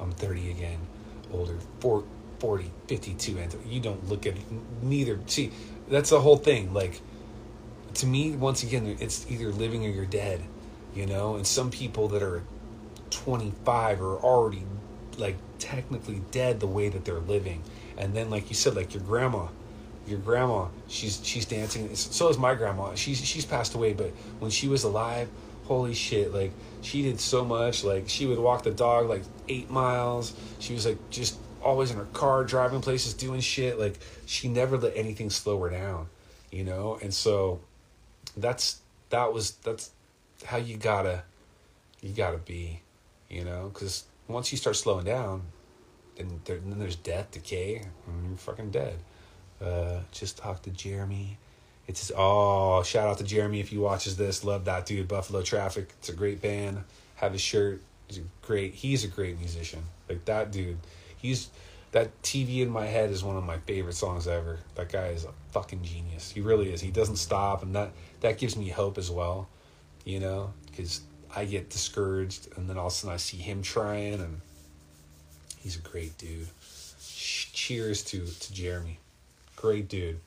I'm 0.00 0.12
30 0.12 0.50
again, 0.50 0.78
older, 1.32 1.56
40, 1.80 2.70
52, 2.88 3.38
and 3.38 3.54
you 3.66 3.80
don't 3.80 4.08
look 4.08 4.26
at 4.26 4.34
neither. 4.82 5.18
See, 5.26 5.52
that's 5.88 6.10
the 6.10 6.20
whole 6.20 6.36
thing. 6.36 6.72
Like, 6.72 7.00
to 7.94 8.06
me, 8.06 8.32
once 8.32 8.62
again, 8.62 8.96
it's 9.00 9.30
either 9.30 9.50
living 9.50 9.84
or 9.84 9.90
you're 9.90 10.06
dead, 10.06 10.42
you 10.94 11.06
know. 11.06 11.36
And 11.36 11.46
some 11.46 11.70
people 11.70 12.08
that 12.08 12.22
are 12.22 12.42
25 13.10 14.00
are 14.00 14.16
already 14.18 14.64
like 15.18 15.36
technically 15.58 16.22
dead 16.30 16.60
the 16.60 16.66
way 16.66 16.88
that 16.88 17.04
they're 17.04 17.18
living 17.18 17.62
and 17.98 18.14
then 18.14 18.30
like 18.30 18.48
you 18.48 18.56
said 18.56 18.74
like 18.74 18.94
your 18.94 19.02
grandma 19.02 19.46
your 20.06 20.18
grandma 20.18 20.66
she's 20.88 21.20
she's 21.24 21.44
dancing 21.44 21.94
so 21.94 22.28
is 22.28 22.38
my 22.38 22.54
grandma 22.54 22.94
she's 22.94 23.22
she's 23.22 23.44
passed 23.44 23.74
away 23.74 23.92
but 23.92 24.08
when 24.38 24.50
she 24.50 24.68
was 24.68 24.84
alive 24.84 25.28
holy 25.64 25.94
shit 25.94 26.32
like 26.32 26.52
she 26.82 27.02
did 27.02 27.20
so 27.20 27.44
much 27.44 27.84
like 27.84 28.08
she 28.08 28.26
would 28.26 28.38
walk 28.38 28.62
the 28.62 28.70
dog 28.70 29.08
like 29.08 29.22
eight 29.48 29.70
miles 29.70 30.34
she 30.58 30.72
was 30.72 30.86
like 30.86 30.98
just 31.10 31.38
always 31.62 31.90
in 31.90 31.96
her 31.96 32.06
car 32.12 32.44
driving 32.44 32.80
places 32.80 33.12
doing 33.14 33.40
shit 33.40 33.78
like 33.78 33.98
she 34.26 34.48
never 34.48 34.78
let 34.78 34.96
anything 34.96 35.28
slow 35.28 35.60
her 35.60 35.68
down 35.68 36.06
you 36.50 36.64
know 36.64 36.98
and 37.02 37.12
so 37.12 37.60
that's 38.36 38.80
that 39.10 39.32
was 39.32 39.52
that's 39.62 39.90
how 40.44 40.56
you 40.56 40.76
gotta 40.76 41.22
you 42.00 42.12
gotta 42.14 42.38
be 42.38 42.80
you 43.28 43.44
know 43.44 43.70
because 43.72 44.04
once 44.28 44.52
you 44.52 44.58
start 44.58 44.76
slowing 44.76 45.04
down 45.04 45.42
and, 46.20 46.40
there, 46.44 46.58
then 46.58 46.78
there's 46.78 46.96
death, 46.96 47.30
decay, 47.30 47.82
and 48.06 48.28
you're 48.28 48.36
fucking 48.36 48.70
dead. 48.70 48.96
Uh, 49.60 50.00
just 50.12 50.38
talk 50.38 50.62
to 50.62 50.70
Jeremy. 50.70 51.38
It's 51.86 52.12
oh, 52.16 52.82
shout 52.82 53.08
out 53.08 53.18
to 53.18 53.24
Jeremy 53.24 53.60
if 53.60 53.70
he 53.70 53.78
watches 53.78 54.16
this. 54.16 54.44
Love 54.44 54.64
that 54.66 54.86
dude. 54.86 55.08
Buffalo 55.08 55.42
Traffic. 55.42 55.92
It's 55.98 56.08
a 56.08 56.12
great 56.12 56.40
band. 56.40 56.84
Have 57.16 57.32
his 57.32 57.40
shirt. 57.40 57.80
He's 58.06 58.18
a 58.18 58.22
great. 58.42 58.74
He's 58.74 59.04
a 59.04 59.08
great 59.08 59.38
musician. 59.38 59.82
Like 60.08 60.24
that 60.26 60.52
dude. 60.52 60.78
He's 61.16 61.48
that 61.92 62.22
TV 62.22 62.60
in 62.60 62.70
my 62.70 62.86
head 62.86 63.10
is 63.10 63.24
one 63.24 63.36
of 63.36 63.44
my 63.44 63.58
favorite 63.58 63.94
songs 63.94 64.28
ever. 64.28 64.60
That 64.76 64.90
guy 64.90 65.08
is 65.08 65.24
a 65.24 65.32
fucking 65.50 65.82
genius. 65.82 66.30
He 66.30 66.40
really 66.40 66.72
is. 66.72 66.80
He 66.80 66.90
doesn't 66.90 67.16
stop, 67.16 67.62
and 67.62 67.74
that 67.74 67.90
that 68.20 68.38
gives 68.38 68.56
me 68.56 68.68
hope 68.68 68.98
as 68.98 69.10
well. 69.10 69.48
You 70.04 70.20
know, 70.20 70.52
because 70.66 71.00
I 71.34 71.44
get 71.44 71.70
discouraged, 71.70 72.48
and 72.56 72.68
then 72.68 72.78
all 72.78 72.86
of 72.86 72.92
a 72.92 72.94
sudden 72.94 73.14
I 73.14 73.16
see 73.16 73.36
him 73.36 73.62
trying, 73.62 74.14
and 74.14 74.40
He's 75.60 75.76
a 75.76 75.80
great 75.80 76.16
dude. 76.16 76.48
Cheers 77.02 78.02
to, 78.04 78.26
to 78.26 78.52
Jeremy. 78.52 78.98
Great 79.56 79.88
dude. 79.88 80.20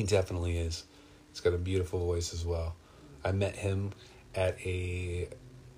He 0.00 0.06
definitely 0.06 0.56
is. 0.56 0.84
He's 1.30 1.40
got 1.40 1.52
a 1.52 1.58
beautiful 1.58 1.98
voice 1.98 2.32
as 2.32 2.46
well. 2.46 2.74
I 3.22 3.32
met 3.32 3.54
him 3.54 3.92
at 4.34 4.58
a 4.64 5.28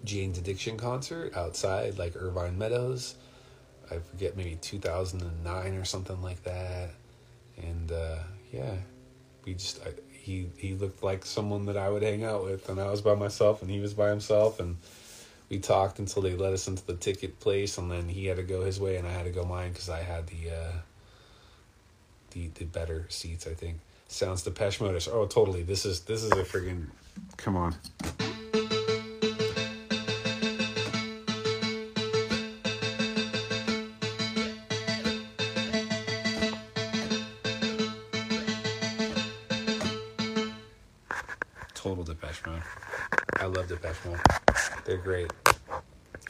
Jane's 0.04 0.38
Addiction 0.38 0.76
concert 0.76 1.37
outside, 1.37 1.98
like 1.98 2.14
Irvine 2.14 2.56
Meadows. 2.56 3.16
I 3.90 3.98
forget, 3.98 4.37
maybe 4.37 4.54
2009 4.61 5.74
or 5.74 5.85
something 5.85 6.22
like 6.22 6.40
that. 6.44 6.90
And 7.56 7.90
uh, 7.90 8.18
yeah, 8.52 8.76
we 9.44 9.54
just 9.54 9.85
I, 9.85 9.90
he 10.12 10.46
he 10.56 10.74
looked 10.74 11.02
like 11.02 11.26
someone 11.26 11.66
that 11.66 11.76
I 11.76 11.90
would 11.90 12.04
hang 12.04 12.22
out 12.22 12.44
with, 12.44 12.68
and 12.68 12.80
I 12.80 12.88
was 12.92 13.00
by 13.00 13.16
myself, 13.16 13.61
and 13.61 13.68
he 13.68 13.80
was 13.80 13.92
by 13.92 14.08
himself, 14.08 14.61
and 14.61 14.76
we 15.48 15.58
talked 15.58 15.98
until 15.98 16.22
they 16.22 16.37
let 16.37 16.52
us 16.52 16.68
into 16.68 16.87
the 16.87 16.94
ticket 16.94 17.40
place, 17.40 17.76
and 17.76 17.90
then 17.90 18.08
he 18.08 18.26
had 18.26 18.37
to 18.37 18.44
go 18.44 18.62
his 18.62 18.78
way, 18.78 18.98
and 18.98 19.08
I 19.08 19.11
had 19.11 19.24
to 19.24 19.32
go 19.32 19.42
mine 19.44 19.72
because 19.72 19.88
I 19.88 20.04
had 20.04 20.28
the 20.28 20.50
uh, 20.50 20.72
the 22.30 22.50
the 22.54 22.66
better 22.66 23.06
seats. 23.08 23.48
I 23.48 23.54
think 23.54 23.80
sounds 24.12 24.42
Depeche 24.42 24.81
Mode. 24.81 25.09
Oh, 25.11 25.27
totally. 25.27 25.62
This 25.62 25.87
is 25.87 26.01
this 26.01 26.22
is 26.22 26.31
a 26.33 26.44
friggin' 26.44 26.87
come 27.37 27.57
on. 27.57 27.75
Total 41.75 42.05
Depeche 42.05 42.46
Mode. 42.46 42.62
I 43.40 43.46
love 43.46 43.68
Depeche 43.68 43.96
Mode. 44.05 44.20
They're 44.85 44.98
great. 44.98 45.33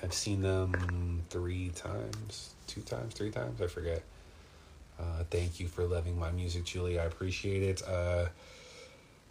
I've 0.02 0.14
seen 0.14 0.42
them 0.42 1.22
three 1.30 1.70
times, 1.70 2.54
two 2.66 2.80
times, 2.80 3.14
three 3.14 3.30
times. 3.30 3.60
I 3.60 3.66
forget. 3.66 4.02
Uh, 5.02 5.24
thank 5.30 5.58
you 5.58 5.66
for 5.66 5.84
loving 5.84 6.18
my 6.18 6.30
music, 6.30 6.64
Julie. 6.64 6.98
I 6.98 7.04
appreciate 7.04 7.62
it. 7.62 7.82
Uh, 7.86 8.26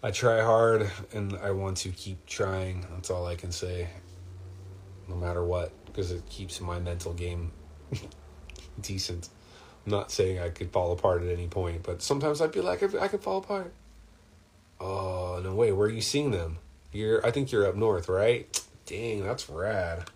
I 0.03 0.11
try 0.11 0.41
hard 0.41 0.89
and 1.13 1.37
I 1.37 1.51
want 1.51 1.77
to 1.77 1.89
keep 1.89 2.25
trying. 2.25 2.85
That's 2.91 3.09
all 3.09 3.25
I 3.25 3.35
can 3.35 3.51
say. 3.51 3.87
No 5.07 5.15
matter 5.15 5.43
what, 5.43 5.71
because 5.85 6.11
it 6.11 6.27
keeps 6.29 6.59
my 6.59 6.79
mental 6.79 7.13
game 7.13 7.51
decent. 8.81 9.29
I'm 9.85 9.91
not 9.91 10.11
saying 10.11 10.39
I 10.39 10.49
could 10.49 10.71
fall 10.71 10.91
apart 10.91 11.23
at 11.23 11.29
any 11.29 11.47
point, 11.47 11.83
but 11.83 12.01
sometimes 12.01 12.41
I 12.41 12.47
feel 12.47 12.63
like 12.63 12.83
I 12.83 13.07
could 13.07 13.21
fall 13.21 13.39
apart. 13.39 13.73
Oh 14.79 15.39
no! 15.43 15.53
way. 15.53 15.71
where 15.71 15.87
are 15.87 15.91
you 15.91 16.01
seeing 16.01 16.31
them? 16.31 16.57
You're. 16.91 17.25
I 17.25 17.31
think 17.31 17.51
you're 17.51 17.67
up 17.67 17.75
north, 17.75 18.09
right? 18.09 18.61
Dang, 18.85 19.23
that's 19.23 19.49
rad. 19.49 20.09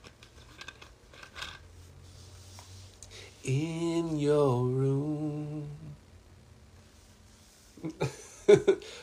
In 3.46 4.18
your 4.18 4.66
room. 4.66 5.70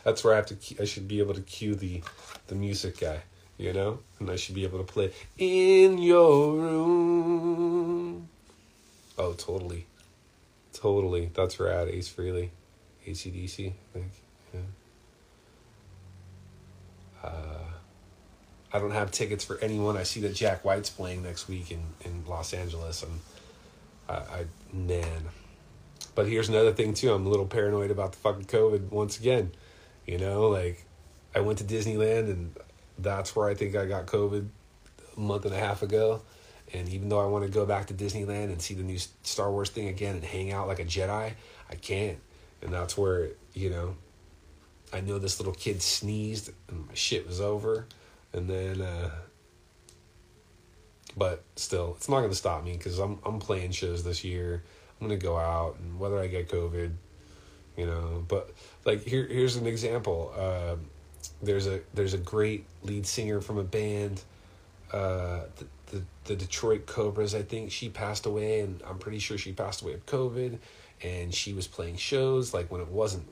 that's 0.05 0.24
where 0.24 0.35
I 0.35 0.37
have 0.37 0.46
to. 0.46 0.83
I 0.83 0.85
should 0.85 1.07
be 1.07 1.20
able 1.20 1.35
to 1.35 1.40
cue 1.40 1.76
the, 1.76 2.02
the 2.48 2.57
music 2.57 2.98
guy, 2.98 3.20
you 3.57 3.72
know, 3.72 4.00
and 4.18 4.28
I 4.28 4.37
should 4.37 4.57
be 4.57 4.64
able 4.64 4.78
to 4.78 4.85
play 4.85 5.12
in 5.38 5.98
your 5.98 6.57
room. 6.57 8.28
Oh, 9.16 9.35
totally, 9.35 9.87
totally. 10.72 11.31
That's 11.35 11.61
rad. 11.61 11.87
Ace 11.88 12.12
Frehley, 12.12 12.50
ACDC. 13.07 13.68
I 13.68 13.74
think. 13.92 14.11
Yeah. 14.52 14.61
Uh, 17.22 17.62
I 18.72 18.78
don't 18.78 18.90
have 18.90 19.12
tickets 19.12 19.44
for 19.44 19.59
anyone. 19.59 19.96
I 19.96 20.02
see 20.02 20.20
that 20.22 20.35
Jack 20.35 20.64
White's 20.64 20.90
playing 20.90 21.22
next 21.22 21.46
week 21.46 21.70
in, 21.70 21.83
in 22.00 22.24
Los 22.26 22.52
Angeles, 22.52 23.02
and 23.02 23.20
I, 24.12 24.40
I 24.40 24.46
man. 24.72 25.29
But 26.14 26.29
here's 26.29 26.48
another 26.48 26.72
thing 26.72 26.94
too. 26.94 27.12
I'm 27.12 27.27
a 27.27 27.29
little 27.29 27.46
paranoid 27.46 27.90
about 27.90 28.12
the 28.12 28.18
fucking 28.18 28.44
COVID 28.44 28.90
once 28.90 29.18
again. 29.18 29.53
You 30.07 30.18
know, 30.18 30.48
like 30.48 30.85
I 31.35 31.40
went 31.40 31.59
to 31.59 31.64
Disneyland, 31.64 32.31
and 32.31 32.57
that's 32.98 33.35
where 33.35 33.48
I 33.48 33.55
think 33.55 33.77
I 33.77 33.87
got 33.87 34.07
COVID 34.07 34.46
a 35.16 35.20
month 35.20 35.44
and 35.44 35.55
a 35.55 35.59
half 35.59 35.83
ago. 35.83 36.22
And 36.75 36.88
even 36.88 37.09
though 37.09 37.20
I 37.20 37.27
want 37.27 37.44
to 37.44 37.51
go 37.51 37.66
back 37.66 37.87
to 37.88 37.94
Disneyland 37.94 38.44
and 38.44 38.61
see 38.61 38.75
the 38.75 38.83
new 38.83 38.98
Star 39.22 39.51
Wars 39.51 39.68
thing 39.68 39.88
again 39.88 40.14
and 40.14 40.25
hang 40.25 40.53
out 40.53 40.68
like 40.68 40.81
a 40.81 40.85
Jedi, 40.85 41.33
I 41.70 41.75
can't. 41.75 42.18
And 42.62 42.72
that's 42.72 42.96
where 42.96 43.31
you 43.55 43.70
know, 43.70 43.96
I 44.92 45.01
know 45.01 45.18
this 45.18 45.38
little 45.38 45.55
kid 45.55 45.83
sneezed 45.83 46.51
and 46.68 46.87
my 46.87 46.94
shit 46.94 47.27
was 47.27 47.40
over 47.40 47.87
and 48.33 48.48
then 48.48 48.81
uh, 48.81 49.11
but 51.16 51.44
still, 51.57 51.94
it's 51.96 52.09
not 52.09 52.18
going 52.18 52.31
to 52.31 52.37
stop 52.37 52.64
me 52.64 52.72
because 52.72 52.98
I'm 52.98 53.18
I'm 53.25 53.38
playing 53.38 53.72
shows 53.72 54.05
this 54.05 54.25
year. 54.25 54.62
I'm 55.01 55.09
going 55.09 55.18
to 55.18 55.25
go 55.25 55.37
out, 55.37 55.77
and 55.79 55.98
whether 55.98 56.18
I 56.18 56.27
get 56.27 56.48
COVID, 56.48 56.92
you 57.77 57.87
know. 57.87 58.25
But 58.27 58.53
like 58.85 59.05
here, 59.05 59.27
here's 59.27 59.57
an 59.57 59.66
example. 59.66 60.33
Uh, 60.37 60.77
there's 61.42 61.66
a 61.66 61.81
there's 61.94 62.14
a 62.14 62.18
great 62.18 62.66
lead 62.83 63.07
singer 63.07 63.40
from 63.40 63.59
a 63.59 63.64
band, 63.64 64.22
uh, 64.92 65.40
the, 65.57 65.66
the 65.90 66.03
the 66.25 66.37
Detroit 66.37 66.87
Cobras. 66.87 67.35
I 67.35 67.42
think 67.42 67.72
she 67.72 67.88
passed 67.88 68.27
away, 68.27 68.61
and 68.61 68.83
I'm 68.87 68.98
pretty 68.98 69.18
sure 69.18 69.37
she 69.37 69.53
passed 69.53 69.83
away 69.83 69.94
of 69.94 70.07
COVID. 70.07 70.59
And 71.05 71.35
she 71.35 71.53
was 71.53 71.66
playing 71.66 71.96
shows 71.96 72.55
like 72.55 72.70
when 72.70 72.81
it 72.81 72.87
wasn't, 72.87 73.27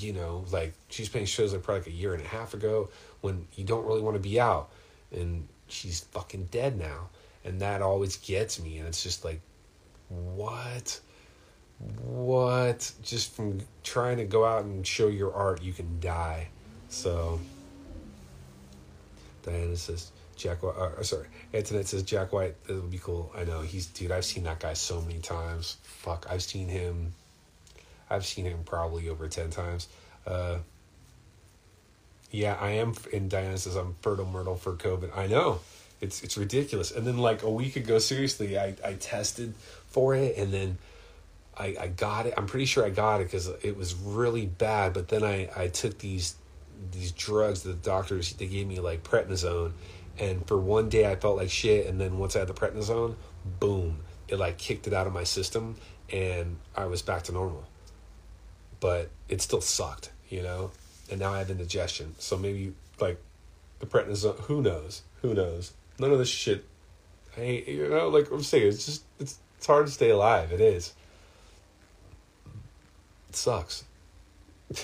you 0.00 0.14
know, 0.14 0.46
like 0.50 0.72
she's 0.88 1.10
playing 1.10 1.26
shows 1.26 1.52
like 1.52 1.62
probably 1.62 1.80
like 1.82 1.88
a 1.88 1.92
year 1.92 2.14
and 2.14 2.22
a 2.24 2.26
half 2.26 2.54
ago 2.54 2.88
when 3.20 3.46
you 3.54 3.64
don't 3.64 3.84
really 3.84 4.00
want 4.00 4.16
to 4.16 4.22
be 4.22 4.40
out, 4.40 4.70
and 5.12 5.46
she's 5.68 6.00
fucking 6.00 6.46
dead 6.50 6.78
now, 6.78 7.10
and 7.44 7.60
that 7.60 7.82
always 7.82 8.16
gets 8.16 8.62
me, 8.62 8.78
and 8.78 8.86
it's 8.86 9.02
just 9.02 9.24
like, 9.24 9.40
what? 10.08 11.00
What? 12.04 12.90
Just 13.02 13.34
from 13.34 13.60
trying 13.82 14.16
to 14.18 14.24
go 14.24 14.44
out 14.44 14.64
and 14.64 14.86
show 14.86 15.08
your 15.08 15.34
art, 15.34 15.62
you 15.62 15.72
can 15.72 16.00
die. 16.00 16.48
So, 16.88 17.40
Diana 19.42 19.76
says, 19.76 20.12
Jack 20.36 20.62
White, 20.62 20.76
uh, 20.76 21.02
sorry, 21.02 21.26
Antoinette 21.54 21.86
says, 21.86 22.02
Jack 22.02 22.32
White, 22.32 22.54
it 22.68 22.72
would 22.72 22.90
be 22.90 22.98
cool. 22.98 23.32
I 23.34 23.44
know, 23.44 23.62
he's, 23.62 23.86
dude, 23.86 24.12
I've 24.12 24.24
seen 24.24 24.44
that 24.44 24.60
guy 24.60 24.74
so 24.74 25.00
many 25.00 25.18
times. 25.20 25.78
Fuck, 25.82 26.26
I've 26.30 26.42
seen 26.42 26.68
him, 26.68 27.12
I've 28.10 28.24
seen 28.24 28.44
him 28.44 28.60
probably 28.64 29.08
over 29.08 29.28
10 29.28 29.50
times. 29.50 29.88
Uh, 30.26 30.58
yeah, 32.30 32.56
I 32.60 32.70
am, 32.70 32.94
and 33.12 33.30
Diana 33.30 33.58
says, 33.58 33.76
I'm 33.76 33.94
fertile 34.02 34.26
myrtle 34.26 34.56
for 34.56 34.72
COVID. 34.72 35.16
I 35.16 35.26
know, 35.26 35.60
it's, 36.00 36.22
it's 36.22 36.36
ridiculous. 36.36 36.90
And 36.90 37.06
then 37.06 37.18
like 37.18 37.42
a 37.42 37.50
week 37.50 37.76
ago, 37.76 37.98
seriously, 37.98 38.58
I, 38.58 38.74
I 38.84 38.94
tested 38.94 39.54
for 39.88 40.14
it, 40.14 40.36
and 40.36 40.52
then 40.52 40.78
I, 41.56 41.76
I 41.80 41.88
got 41.88 42.26
it. 42.26 42.34
I'm 42.36 42.46
pretty 42.46 42.66
sure 42.66 42.84
I 42.84 42.90
got 42.90 43.20
it 43.20 43.24
because 43.24 43.48
it 43.62 43.76
was 43.76 43.94
really 43.94 44.46
bad. 44.46 44.92
But 44.92 45.08
then 45.08 45.24
I, 45.24 45.48
I 45.56 45.68
took 45.68 45.98
these 45.98 46.36
these 46.92 47.10
drugs 47.12 47.62
that 47.62 47.82
the 47.82 47.90
doctors 47.90 48.34
they 48.34 48.46
gave 48.46 48.66
me 48.66 48.80
like 48.80 49.02
prednisone, 49.02 49.72
and 50.18 50.46
for 50.46 50.58
one 50.58 50.90
day 50.90 51.10
I 51.10 51.16
felt 51.16 51.38
like 51.38 51.50
shit. 51.50 51.86
And 51.86 52.00
then 52.00 52.18
once 52.18 52.36
I 52.36 52.40
had 52.40 52.48
the 52.48 52.54
prednisone, 52.54 53.14
boom, 53.58 54.00
it 54.28 54.38
like 54.38 54.58
kicked 54.58 54.86
it 54.86 54.92
out 54.92 55.06
of 55.06 55.12
my 55.12 55.24
system, 55.24 55.76
and 56.12 56.58
I 56.76 56.86
was 56.86 57.00
back 57.02 57.22
to 57.24 57.32
normal. 57.32 57.64
But 58.80 59.08
it 59.28 59.40
still 59.40 59.62
sucked, 59.62 60.10
you 60.28 60.42
know. 60.42 60.70
And 61.10 61.20
now 61.20 61.32
I 61.32 61.38
have 61.38 61.50
indigestion, 61.50 62.14
so 62.18 62.36
maybe 62.36 62.74
like 63.00 63.20
the 63.78 63.86
prednisone. 63.86 64.40
Who 64.40 64.60
knows? 64.62 65.02
Who 65.22 65.34
knows? 65.34 65.72
None 65.98 66.10
of 66.12 66.18
this 66.18 66.28
shit. 66.28 66.64
I 67.36 67.64
you 67.66 67.88
know 67.88 68.08
like 68.08 68.30
I'm 68.30 68.42
saying. 68.42 68.68
It's 68.68 68.86
just 68.86 69.04
it's 69.20 69.38
it's 69.58 69.66
hard 69.66 69.86
to 69.86 69.92
stay 69.92 70.10
alive. 70.10 70.52
It 70.52 70.60
is 70.60 70.94
It 73.28 73.36
sucks. 73.36 73.84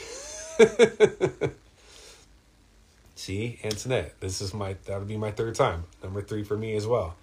See, 3.16 3.58
Antoinette, 3.62 4.14
this 4.20 4.40
is 4.40 4.52
my 4.52 4.76
that'll 4.84 5.04
be 5.04 5.16
my 5.16 5.30
third 5.30 5.54
time. 5.54 5.84
Number 6.02 6.22
three 6.22 6.44
for 6.44 6.56
me 6.56 6.74
as 6.74 6.86
well. 6.86 7.16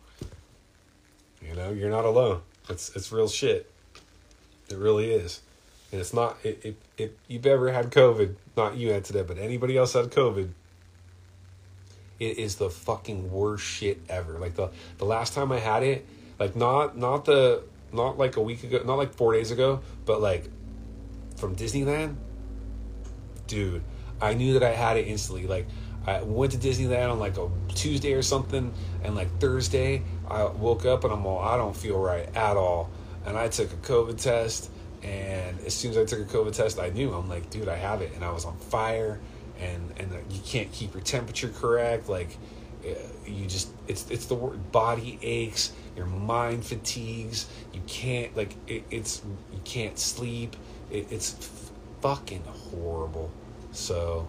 You 1.41 1.55
know, 1.55 1.71
you're 1.71 1.89
not 1.89 2.05
alone. 2.05 2.41
It's 2.69 2.95
it's 2.95 3.11
real 3.11 3.27
shit. 3.27 3.69
It 4.69 4.77
really 4.77 5.11
is. 5.11 5.41
And 5.91 5.99
it's 5.99 6.13
not 6.13 6.37
if 6.43 6.75
if 6.97 7.11
you've 7.27 7.45
ever 7.45 7.71
had 7.71 7.91
COVID, 7.91 8.35
not 8.59 8.77
you 8.77 8.91
Antoinette, 8.91 9.27
but 9.27 9.37
anybody 9.37 9.77
else 9.77 9.93
had 9.93 10.05
COVID, 10.05 10.49
it 12.19 12.37
is 12.37 12.55
the 12.55 12.69
fucking 12.69 13.31
worst 13.31 13.63
shit 13.63 13.99
ever. 14.09 14.37
Like 14.37 14.55
the 14.55 14.69
the 14.97 15.05
last 15.05 15.33
time 15.33 15.51
I 15.51 15.59
had 15.59 15.83
it, 15.83 16.05
like 16.37 16.55
not 16.55 16.97
not 16.97 17.25
the 17.25 17.63
not 17.91 18.17
like 18.17 18.37
a 18.37 18.41
week 18.41 18.63
ago, 18.63 18.81
not 18.85 18.97
like 18.97 19.13
four 19.13 19.33
days 19.33 19.51
ago, 19.51 19.81
but 20.05 20.21
like 20.21 20.49
from 21.37 21.55
Disneyland, 21.55 22.15
dude, 23.47 23.81
I 24.21 24.33
knew 24.33 24.53
that 24.53 24.63
I 24.63 24.71
had 24.71 24.97
it 24.97 25.07
instantly. 25.07 25.47
Like, 25.47 25.67
I 26.05 26.21
went 26.21 26.51
to 26.53 26.57
Disneyland 26.57 27.11
on 27.11 27.19
like 27.19 27.37
a 27.37 27.49
Tuesday 27.69 28.13
or 28.13 28.21
something, 28.21 28.73
and 29.03 29.15
like 29.15 29.39
Thursday, 29.39 30.03
I 30.29 30.45
woke 30.45 30.85
up 30.85 31.03
and 31.03 31.13
I'm 31.13 31.25
all, 31.25 31.39
I 31.39 31.57
don't 31.57 31.75
feel 31.75 31.97
right 31.97 32.33
at 32.35 32.57
all. 32.57 32.89
And 33.25 33.37
I 33.37 33.47
took 33.47 33.71
a 33.71 33.75
COVID 33.77 34.21
test, 34.21 34.71
and 35.03 35.59
as 35.65 35.73
soon 35.73 35.91
as 35.91 35.97
I 35.97 36.05
took 36.05 36.19
a 36.19 36.31
COVID 36.31 36.53
test, 36.53 36.79
I 36.79 36.89
knew. 36.89 37.13
I'm 37.13 37.29
like, 37.29 37.49
dude, 37.49 37.67
I 37.67 37.75
have 37.75 38.01
it, 38.01 38.13
and 38.15 38.23
I 38.23 38.31
was 38.31 38.45
on 38.45 38.57
fire, 38.57 39.19
and 39.59 39.93
and 39.97 40.11
you 40.31 40.39
can't 40.45 40.71
keep 40.71 40.93
your 40.93 41.03
temperature 41.03 41.49
correct, 41.49 42.09
like. 42.09 42.37
Uh, 42.79 42.93
you 43.27 43.45
just 43.45 43.67
it's 43.89 44.09
it's 44.09 44.27
the 44.27 44.33
word 44.33 44.71
body 44.71 45.19
aches 45.21 45.73
your 45.97 46.05
mind 46.05 46.65
fatigues 46.65 47.45
you 47.73 47.81
can't 47.87 48.37
like 48.37 48.55
it, 48.67 48.85
it's 48.89 49.21
you 49.51 49.59
can't 49.65 49.99
sleep 49.99 50.55
it, 50.89 51.11
it's 51.11 51.35
fucking 52.01 52.43
horrible. 52.45 53.31
So, 53.71 54.27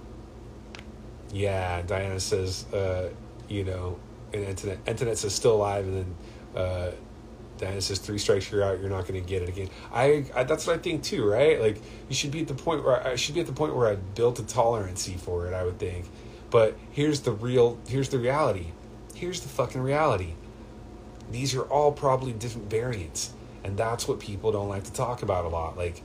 yeah, 1.33 1.83
Diana 1.83 2.21
says, 2.21 2.65
uh, 2.73 3.11
you 3.49 3.65
know, 3.65 3.99
and 4.33 4.45
Internet, 4.45 4.79
Internet 4.87 5.19
says 5.19 5.35
still 5.35 5.57
alive, 5.57 5.87
and 5.87 5.97
then 5.97 6.61
uh, 6.63 6.91
Diana 7.61 7.81
says 7.83 7.99
three 7.99 8.17
strikes 8.17 8.51
you're 8.51 8.65
out, 8.65 8.81
you're 8.81 8.89
not 8.89 9.07
going 9.07 9.23
to 9.23 9.29
get 9.29 9.43
it 9.43 9.51
again. 9.51 9.69
I, 9.93 10.25
I, 10.35 10.45
that's 10.45 10.67
what 10.67 10.77
I 10.77 10.79
think 10.79 11.03
too, 11.03 11.29
right? 11.29 11.61
Like 11.61 11.77
you 12.09 12.15
should 12.15 12.31
be 12.31 12.41
at 12.41 12.49
the 12.49 12.55
point 12.55 12.83
where 12.83 13.07
I 13.07 13.17
should 13.17 13.35
be 13.35 13.41
at 13.41 13.47
the 13.47 13.53
point 13.53 13.77
where 13.77 13.89
I 13.89 13.97
built 13.97 14.39
a 14.39 14.43
tolerancy 14.43 15.19
for 15.19 15.47
it. 15.47 15.53
I 15.53 15.65
would 15.65 15.79
think, 15.79 16.07
but 16.51 16.77
here's 16.91 17.21
the 17.21 17.33
real, 17.33 17.79
here's 17.87 18.09
the 18.09 18.19
reality, 18.19 18.69
here's 19.15 19.41
the 19.43 19.49
fucking 19.51 19.83
reality. 19.83 20.33
These 21.31 21.55
are 21.55 21.63
all 21.63 21.93
probably 21.93 22.33
different 22.33 22.71
variants, 22.71 23.33
and 23.63 23.77
that's 23.77 24.09
what 24.09 24.19
people 24.19 24.51
don't 24.51 24.69
like 24.69 24.85
to 24.85 24.93
talk 24.93 25.23
about 25.23 25.45
a 25.45 25.49
lot. 25.49 25.77
Like 25.77 26.03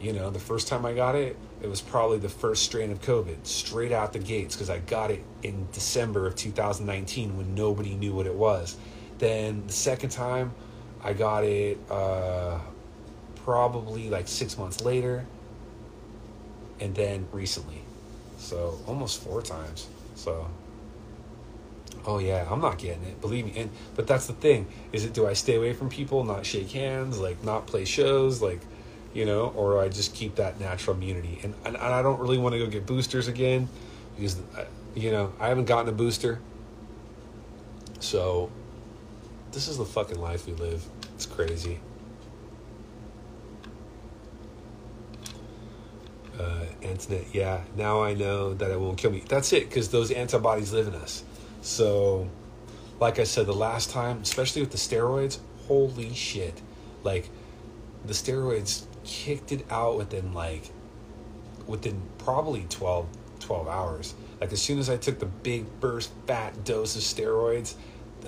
you 0.00 0.12
know, 0.12 0.30
the 0.30 0.40
first 0.40 0.66
time 0.66 0.84
I 0.84 0.92
got 0.92 1.14
it, 1.14 1.36
it 1.62 1.68
was 1.68 1.80
probably 1.80 2.18
the 2.18 2.28
first 2.28 2.64
strain 2.64 2.90
of 2.90 3.00
COVID 3.00 3.46
straight 3.46 3.92
out 3.92 4.12
the 4.12 4.18
gates 4.18 4.54
because 4.54 4.68
I 4.68 4.80
got 4.80 5.10
it 5.10 5.22
in 5.42 5.68
December 5.72 6.26
of 6.26 6.34
2019 6.34 7.36
when 7.36 7.54
nobody 7.54 7.94
knew 7.94 8.12
what 8.12 8.26
it 8.26 8.34
was. 8.34 8.76
Then 9.18 9.66
the 9.66 9.72
second 9.72 10.10
time, 10.10 10.52
I 11.06 11.12
got 11.12 11.44
it 11.44 11.78
uh, 11.88 12.58
probably 13.44 14.10
like 14.10 14.26
six 14.26 14.58
months 14.58 14.80
later, 14.82 15.24
and 16.80 16.92
then 16.96 17.28
recently. 17.30 17.80
So 18.38 18.80
almost 18.88 19.22
four 19.22 19.40
times. 19.40 19.86
So, 20.16 20.48
oh 22.04 22.18
yeah, 22.18 22.44
I'm 22.50 22.60
not 22.60 22.78
getting 22.78 23.04
it. 23.04 23.20
Believe 23.20 23.44
me. 23.44 23.52
And 23.56 23.70
but 23.94 24.08
that's 24.08 24.26
the 24.26 24.32
thing: 24.32 24.66
is 24.92 25.04
it 25.04 25.12
do 25.12 25.28
I 25.28 25.34
stay 25.34 25.54
away 25.54 25.74
from 25.74 25.88
people, 25.90 26.24
not 26.24 26.44
shake 26.44 26.72
hands, 26.72 27.20
like 27.20 27.44
not 27.44 27.68
play 27.68 27.84
shows, 27.84 28.42
like 28.42 28.60
you 29.14 29.26
know, 29.26 29.52
or 29.54 29.80
I 29.80 29.88
just 29.88 30.12
keep 30.12 30.34
that 30.34 30.58
natural 30.58 30.96
immunity. 30.96 31.38
And, 31.44 31.54
and, 31.64 31.76
and 31.76 31.86
I 31.86 32.02
don't 32.02 32.18
really 32.18 32.38
want 32.38 32.54
to 32.54 32.58
go 32.58 32.66
get 32.66 32.84
boosters 32.84 33.28
again 33.28 33.68
because, 34.16 34.40
uh, 34.58 34.64
you 34.96 35.12
know, 35.12 35.32
I 35.38 35.48
haven't 35.48 35.66
gotten 35.66 35.88
a 35.88 35.92
booster. 35.92 36.40
So 38.00 38.50
this 39.52 39.68
is 39.68 39.78
the 39.78 39.86
fucking 39.86 40.20
life 40.20 40.46
we 40.46 40.52
live. 40.52 40.84
It's 41.16 41.26
crazy. 41.26 41.80
Uh, 46.38 46.66
Antoinette, 46.82 47.24
yeah, 47.32 47.62
now 47.74 48.02
I 48.02 48.12
know 48.12 48.52
that 48.52 48.70
it 48.70 48.78
won't 48.78 48.98
kill 48.98 49.10
me. 49.10 49.24
That's 49.26 49.54
it, 49.54 49.68
because 49.68 49.88
those 49.88 50.10
antibodies 50.10 50.74
live 50.74 50.86
in 50.86 50.94
us. 50.94 51.24
So, 51.62 52.28
like 53.00 53.18
I 53.18 53.24
said 53.24 53.46
the 53.46 53.54
last 53.54 53.88
time, 53.88 54.20
especially 54.20 54.60
with 54.60 54.70
the 54.70 54.76
steroids, 54.76 55.38
holy 55.66 56.12
shit. 56.12 56.60
Like, 57.02 57.30
the 58.04 58.12
steroids 58.12 58.84
kicked 59.04 59.52
it 59.52 59.64
out 59.70 59.96
within 59.96 60.34
like 60.34 60.64
within 61.66 62.02
probably 62.18 62.66
12, 62.68 63.06
12 63.40 63.68
hours. 63.68 64.14
Like 64.40 64.52
as 64.52 64.60
soon 64.60 64.78
as 64.78 64.90
I 64.90 64.98
took 64.98 65.18
the 65.18 65.26
big 65.26 65.64
burst 65.80 66.12
fat 66.26 66.64
dose 66.64 66.94
of 66.94 67.02
steroids, 67.02 67.74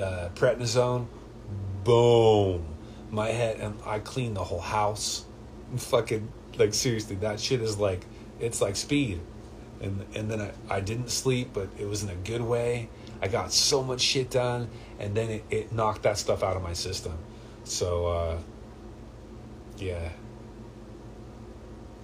uh, 0.01 0.31
prednisone, 0.35 1.07
boom, 1.85 2.65
my 3.11 3.29
head 3.29 3.61
and 3.61 3.79
I 3.85 3.99
clean 3.99 4.35
the 4.35 4.45
whole 4.45 4.61
house. 4.61 5.25
Fucking 5.77 6.29
like 6.57 6.75
seriously, 6.75 7.17
that 7.17 7.41
shit 7.41 7.61
is 7.61 7.79
like 7.79 8.05
it's 8.41 8.61
like 8.61 8.77
speed. 8.77 9.21
And 9.81 10.05
and 10.15 10.31
then 10.31 10.41
I, 10.41 10.77
I 10.77 10.81
didn't 10.81 11.11
sleep, 11.11 11.51
but 11.53 11.69
it 11.79 11.87
was 11.87 12.03
in 12.03 12.09
a 12.09 12.15
good 12.17 12.43
way. 12.43 12.89
I 13.21 13.29
got 13.29 13.53
so 13.53 13.83
much 13.83 14.01
shit 14.01 14.31
done, 14.31 14.69
and 14.99 15.15
then 15.15 15.31
it, 15.31 15.45
it 15.51 15.73
knocked 15.73 16.03
that 16.03 16.19
stuff 16.19 16.43
out 16.43 16.57
of 16.57 16.63
my 16.63 16.73
system. 16.73 17.17
So 17.65 18.07
uh, 18.07 18.39
yeah, 19.77 20.09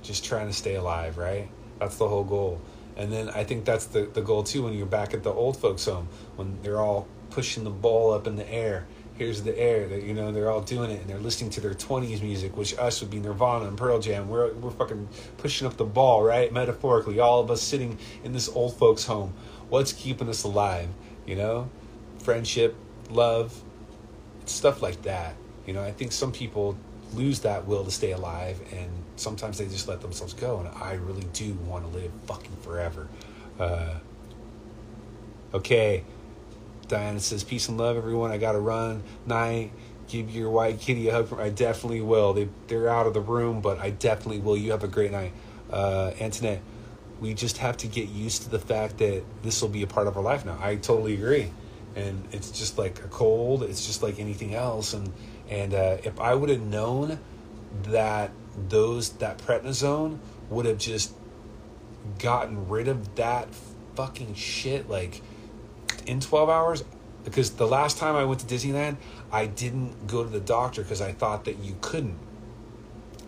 just 0.03 0.25
trying 0.25 0.47
to 0.47 0.53
stay 0.53 0.75
alive, 0.77 1.19
right? 1.19 1.49
That's 1.79 1.97
the 1.97 2.09
whole 2.09 2.25
goal. 2.25 2.61
And 2.97 3.13
then 3.13 3.29
I 3.31 3.43
think 3.43 3.65
that's 3.65 3.87
the, 3.87 4.03
the 4.03 4.23
goal 4.23 4.45
too 4.45 4.63
when 4.63 4.75
you're 4.75 4.87
back 4.87 5.15
at 5.15 5.23
the 5.23 5.33
old 5.33 5.57
folks 5.57 5.87
home, 5.87 6.09
when 6.37 6.59
they're 6.63 6.81
all 6.81 7.09
pushing 7.31 7.65
the 7.65 7.71
ball 7.71 8.13
up 8.13 8.27
in 8.27 8.37
the 8.37 8.49
air. 8.49 8.87
Here's 9.17 9.43
the 9.43 9.57
air 9.57 9.87
that 9.87 10.03
you 10.03 10.13
know 10.13 10.33
they're 10.33 10.51
all 10.51 10.61
doing 10.61 10.91
it 10.91 11.01
and 11.01 11.09
they're 11.09 11.19
listening 11.19 11.51
to 11.51 11.61
their 11.61 11.75
twenties 11.75 12.21
music, 12.21 12.57
which 12.57 12.77
us 12.79 13.01
would 13.01 13.11
be 13.11 13.21
Nirvana 13.21 13.67
and 13.67 13.79
Pearl 13.79 14.01
Jam. 14.01 14.29
We're 14.29 14.53
we're 14.55 14.73
fucking 14.73 15.09
pushing 15.39 15.67
up 15.67 15.77
the 15.77 15.85
ball, 15.85 16.25
right? 16.25 16.53
Metaphorically, 16.53 17.21
all 17.21 17.41
of 17.41 17.51
us 17.51 17.63
sitting 17.63 17.99
in 18.25 18.33
this 18.33 18.49
old 18.49 18.77
folks 18.77 19.05
home. 19.05 19.33
What's 19.69 19.93
keeping 19.93 20.29
us 20.29 20.43
alive? 20.43 20.89
You 21.27 21.37
know, 21.37 21.71
friendship, 22.19 22.75
love, 23.09 23.63
stuff 24.47 24.83
like 24.83 25.03
that. 25.03 25.37
You 25.67 25.75
know, 25.75 25.83
I 25.83 25.93
think 25.93 26.13
some 26.13 26.33
people 26.33 26.77
lose 27.15 27.41
that 27.41 27.67
will 27.67 27.85
to 27.85 27.91
stay 27.91 28.13
alive, 28.13 28.61
and 28.73 28.91
sometimes 29.17 29.59
they 29.59 29.67
just 29.67 29.87
let 29.89 30.01
themselves 30.01 30.35
go. 30.35 30.59
And 30.59 30.69
I 30.83 30.95
really 30.95 31.27
do 31.33 31.53
want 31.67 31.85
to 31.85 31.97
live 31.97 32.11
fucking 32.27 32.57
forever. 32.63 33.09
Uh, 33.59 33.95
okay, 35.55 36.05
Diana 36.95 37.19
says, 37.19 37.43
"Peace 37.43 37.69
and 37.69 37.77
love, 37.77 37.97
everyone. 37.97 38.31
I 38.31 38.39
gotta 38.39 38.61
run. 38.61 39.03
Night. 39.27 39.73
Give 40.07 40.31
your 40.31 40.49
white 40.51 40.79
kitty 40.79 41.09
a 41.09 41.13
hug. 41.13 41.37
I 41.41 41.49
definitely 41.49 42.03
will. 42.03 42.35
They 42.35 42.49
they're 42.69 42.89
out 42.89 43.09
of 43.09 43.15
the 43.15 43.21
room, 43.21 43.61
but 43.61 43.81
I 43.81 43.91
definitely 43.91 44.39
will. 44.39 44.57
You 44.57 44.71
have 44.71 44.85
a 44.85 44.89
great 44.89 45.11
night, 45.11 45.33
uh, 45.73 46.13
Antoinette. 46.21 46.61
We 47.21 47.35
just 47.35 47.59
have 47.59 47.77
to 47.79 47.89
get 47.89 48.11
used 48.11 48.43
to 48.43 48.49
the 48.49 48.61
fact 48.61 48.99
that 48.99 49.25
this 49.43 49.61
will 49.61 49.71
be 49.71 49.83
a 49.83 49.89
part 49.89 50.07
of 50.07 50.17
our 50.17 50.23
life 50.23 50.45
now. 50.45 50.57
I 50.61 50.77
totally 50.77 51.15
agree, 51.15 51.51
and 51.97 52.23
it's 52.31 52.53
just 52.53 52.79
like 52.79 53.01
a 53.01 53.09
cold. 53.09 53.65
It's 53.65 53.85
just 53.85 54.01
like 54.01 54.21
anything 54.21 54.55
else, 54.55 54.95
and 54.95 55.13
and 55.51 55.75
uh, 55.75 55.97
if 56.05 56.21
I 56.21 56.37
would 56.37 56.49
have 56.49 56.63
known 56.63 57.19
that 57.87 58.31
those 58.69 59.11
that 59.15 59.39
prednisone 59.39 60.19
would 60.49 60.67
have 60.67 60.79
just 60.79 61.13
gotten 62.21 62.69
rid 62.69 62.87
of 62.87 63.17
that 63.17 63.49
fucking 63.97 64.35
shit 64.35 64.89
like 64.89 65.23
in 66.07 66.21
12 66.21 66.49
hours 66.49 66.85
because 67.25 67.51
the 67.53 67.67
last 67.67 67.99
time 67.99 68.15
I 68.17 68.25
went 68.25 68.41
to 68.41 68.47
Disneyland, 68.47 68.97
I 69.33 69.47
didn't 69.47 70.07
go 70.07 70.23
to 70.23 70.29
the 70.29 70.41
doctor 70.41 70.83
because 70.83 71.01
I 71.01 71.13
thought 71.13 71.47
that 71.47 71.59
you 71.59 71.77
couldn't. 71.81 72.19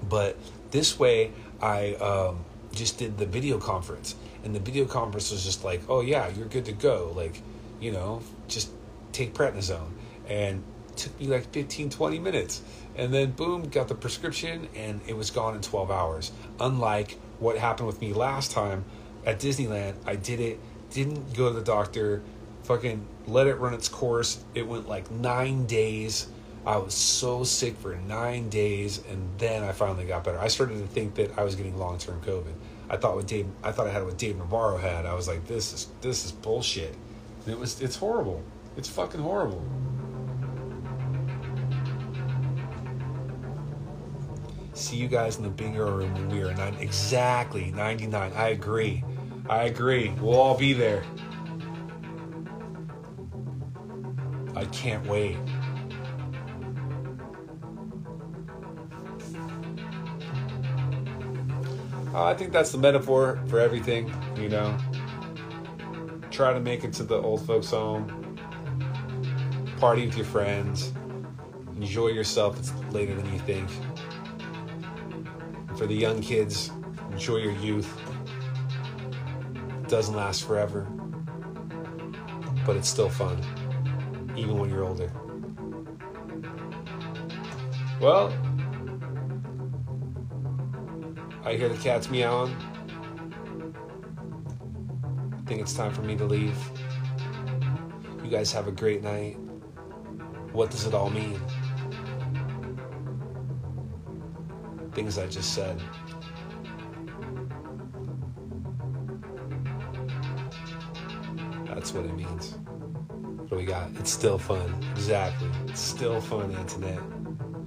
But 0.08 0.36
this 0.70 0.98
way, 0.98 1.32
I 1.60 1.94
um, 1.94 2.44
just 2.72 2.98
did 2.98 3.16
the 3.18 3.26
video 3.26 3.58
conference, 3.58 4.14
and 4.44 4.54
the 4.54 4.60
video 4.60 4.84
conference 4.84 5.30
was 5.30 5.42
just 5.44 5.64
like, 5.64 5.80
"Oh 5.88 6.02
yeah, 6.02 6.28
you're 6.28 6.46
good 6.46 6.66
to 6.66 6.72
go." 6.72 7.12
Like, 7.16 7.40
you 7.80 7.92
know, 7.92 8.22
just 8.48 8.70
take 9.12 9.32
prednisone, 9.32 9.90
and 10.28 10.62
took 10.96 11.18
me 11.18 11.26
like 11.26 11.50
15, 11.52 11.90
20 11.90 12.18
minutes, 12.18 12.62
and 12.96 13.12
then 13.12 13.32
boom, 13.32 13.68
got 13.68 13.88
the 13.88 13.94
prescription, 13.94 14.68
and 14.74 15.00
it 15.06 15.16
was 15.16 15.30
gone 15.30 15.54
in 15.54 15.62
12 15.62 15.90
hours. 15.90 16.32
Unlike 16.60 17.18
what 17.38 17.56
happened 17.58 17.86
with 17.86 18.00
me 18.00 18.12
last 18.12 18.50
time 18.50 18.84
at 19.24 19.40
Disneyland, 19.40 19.94
I 20.06 20.16
did 20.16 20.40
it, 20.40 20.60
didn't 20.90 21.34
go 21.34 21.48
to 21.48 21.58
the 21.58 21.64
doctor 21.64 22.22
fucking 22.66 23.06
let 23.26 23.46
it 23.46 23.54
run 23.54 23.74
its 23.74 23.88
course. 23.88 24.44
It 24.54 24.66
went 24.66 24.88
like 24.88 25.10
nine 25.10 25.66
days. 25.66 26.28
I 26.66 26.76
was 26.78 26.94
so 26.94 27.44
sick 27.44 27.76
for 27.76 27.94
nine 27.94 28.48
days, 28.48 29.00
and 29.08 29.28
then 29.38 29.62
I 29.62 29.70
finally 29.70 30.04
got 30.04 30.24
better. 30.24 30.40
I 30.40 30.48
started 30.48 30.78
to 30.80 30.86
think 30.88 31.14
that 31.14 31.38
I 31.38 31.44
was 31.44 31.54
getting 31.54 31.78
long 31.78 31.98
term 31.98 32.20
COVID. 32.22 32.52
I 32.90 32.96
thought 32.96 33.14
what 33.14 33.26
Dave, 33.26 33.46
I 33.62 33.70
thought 33.70 33.86
I 33.86 33.92
had 33.92 34.04
what 34.04 34.18
Dave 34.18 34.36
Navarro 34.36 34.76
had. 34.76 35.06
I 35.06 35.14
was 35.14 35.28
like, 35.28 35.46
this 35.46 35.72
is 35.72 35.88
this 36.00 36.24
is 36.24 36.32
bullshit. 36.32 36.94
And 37.44 37.54
it 37.54 37.58
was, 37.58 37.80
it's 37.80 37.94
horrible. 37.96 38.42
It's 38.76 38.88
fucking 38.88 39.20
horrible. 39.20 39.64
See 44.74 44.96
you 44.96 45.08
guys 45.08 45.38
in 45.38 45.44
the 45.44 45.48
bigger 45.48 45.86
room 45.86 46.12
when 46.14 46.28
we 46.28 46.42
are 46.42 46.52
nine 46.54 46.74
exactly 46.80 47.70
ninety 47.70 48.06
nine. 48.06 48.32
I 48.34 48.48
agree. 48.48 49.04
I 49.48 49.64
agree. 49.64 50.10
We'll 50.20 50.38
all 50.38 50.58
be 50.58 50.72
there. 50.72 51.04
I 54.66 54.68
can't 54.70 55.06
wait. 55.06 55.36
Uh, 62.12 62.24
I 62.24 62.34
think 62.34 62.50
that's 62.52 62.72
the 62.72 62.78
metaphor 62.78 63.40
for 63.46 63.60
everything, 63.60 64.12
you 64.36 64.48
know. 64.48 64.76
Try 66.32 66.52
to 66.52 66.58
make 66.58 66.82
it 66.82 66.92
to 66.94 67.04
the 67.04 67.14
old 67.14 67.46
folks' 67.46 67.70
home. 67.70 68.36
Party 69.78 70.04
with 70.04 70.16
your 70.16 70.26
friends. 70.26 70.92
Enjoy 71.76 72.08
yourself. 72.08 72.58
It's 72.58 72.74
later 72.90 73.14
than 73.14 73.32
you 73.32 73.38
think. 73.38 73.70
For 75.76 75.86
the 75.86 75.94
young 75.94 76.20
kids, 76.20 76.72
enjoy 77.12 77.36
your 77.36 77.52
youth. 77.52 77.96
It 79.84 79.88
doesn't 79.88 80.16
last 80.16 80.44
forever, 80.44 80.88
but 82.64 82.74
it's 82.74 82.88
still 82.88 83.10
fun 83.10 83.40
even 84.36 84.58
when 84.58 84.70
you're 84.70 84.84
older. 84.84 85.10
Well, 88.00 88.32
I 91.44 91.54
hear 91.54 91.68
the 91.68 91.76
cats 91.76 92.10
meowing. 92.10 92.54
I 95.32 95.48
think 95.48 95.60
it's 95.60 95.74
time 95.74 95.92
for 95.92 96.02
me 96.02 96.16
to 96.16 96.24
leave. 96.24 96.58
You 98.22 98.30
guys 98.30 98.52
have 98.52 98.68
a 98.68 98.72
great 98.72 99.02
night. 99.02 99.38
What 100.52 100.70
does 100.70 100.86
it 100.86 100.94
all 100.94 101.08
mean? 101.08 101.40
Things 104.92 105.18
I 105.18 105.26
just 105.26 105.54
said. 105.54 105.80
That's 111.66 111.92
what 111.92 112.06
it 112.06 112.16
means. 112.16 112.58
We 113.50 113.64
got? 113.64 113.90
It's 113.98 114.10
still 114.10 114.38
fun. 114.38 114.74
Exactly. 114.92 115.48
It's 115.68 115.80
still 115.80 116.20
fun, 116.20 116.54
Antoinette. 116.54 117.02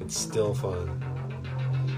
It's 0.02 0.18
still 0.18 0.54
fun. 0.54 1.02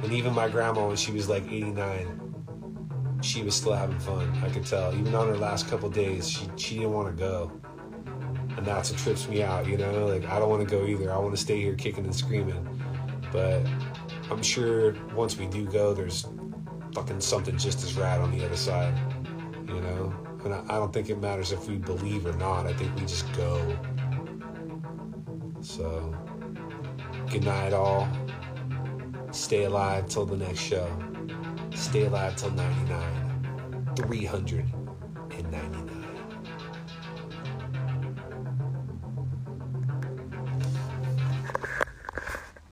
And 0.03 0.13
even 0.13 0.33
my 0.33 0.49
grandma, 0.49 0.87
when 0.87 0.95
she 0.95 1.11
was 1.11 1.27
like 1.27 1.43
89, 1.43 3.19
she 3.21 3.41
was 3.41 3.55
still 3.55 3.73
having 3.73 3.99
fun. 3.99 4.31
I 4.43 4.49
could 4.49 4.65
tell. 4.65 4.93
Even 4.93 5.15
on 5.15 5.27
her 5.27 5.37
last 5.37 5.67
couple 5.67 5.89
days, 5.89 6.29
she, 6.29 6.47
she 6.55 6.75
didn't 6.75 6.93
want 6.93 7.07
to 7.07 7.19
go. 7.19 7.51
And 8.57 8.65
that's 8.65 8.91
what 8.91 8.99
trips 8.99 9.27
me 9.27 9.41
out, 9.43 9.67
you 9.67 9.77
know? 9.77 10.07
Like, 10.07 10.25
I 10.25 10.38
don't 10.39 10.49
want 10.49 10.67
to 10.67 10.69
go 10.69 10.86
either. 10.86 11.11
I 11.11 11.17
want 11.17 11.36
to 11.36 11.41
stay 11.41 11.59
here 11.59 11.75
kicking 11.75 12.03
and 12.03 12.15
screaming. 12.15 12.67
But 13.32 13.65
I'm 14.29 14.43
sure 14.43 14.95
once 15.15 15.38
we 15.38 15.47
do 15.47 15.65
go, 15.65 15.93
there's 15.93 16.27
fucking 16.93 17.21
something 17.21 17.57
just 17.57 17.84
as 17.84 17.95
rad 17.95 18.19
on 18.19 18.32
the 18.38 18.45
other 18.45 18.57
side? 18.57 18.93
And 20.43 20.53
I, 20.53 20.63
I 20.69 20.79
don't 20.79 20.91
think 20.91 21.09
it 21.09 21.19
matters 21.19 21.51
if 21.51 21.67
we 21.67 21.77
believe 21.77 22.25
or 22.25 22.33
not. 22.33 22.65
I 22.65 22.73
think 22.73 22.95
we 22.95 23.01
just 23.01 23.31
go. 23.33 23.77
So, 25.61 26.15
good 27.29 27.43
night, 27.43 27.73
all. 27.73 28.07
Stay 29.31 29.63
alive 29.63 30.07
till 30.07 30.25
the 30.25 30.37
next 30.37 30.59
show. 30.59 30.89
Stay 31.73 32.05
alive 32.05 32.35
till 32.35 32.51
99. 32.51 33.95
399. 33.95 34.70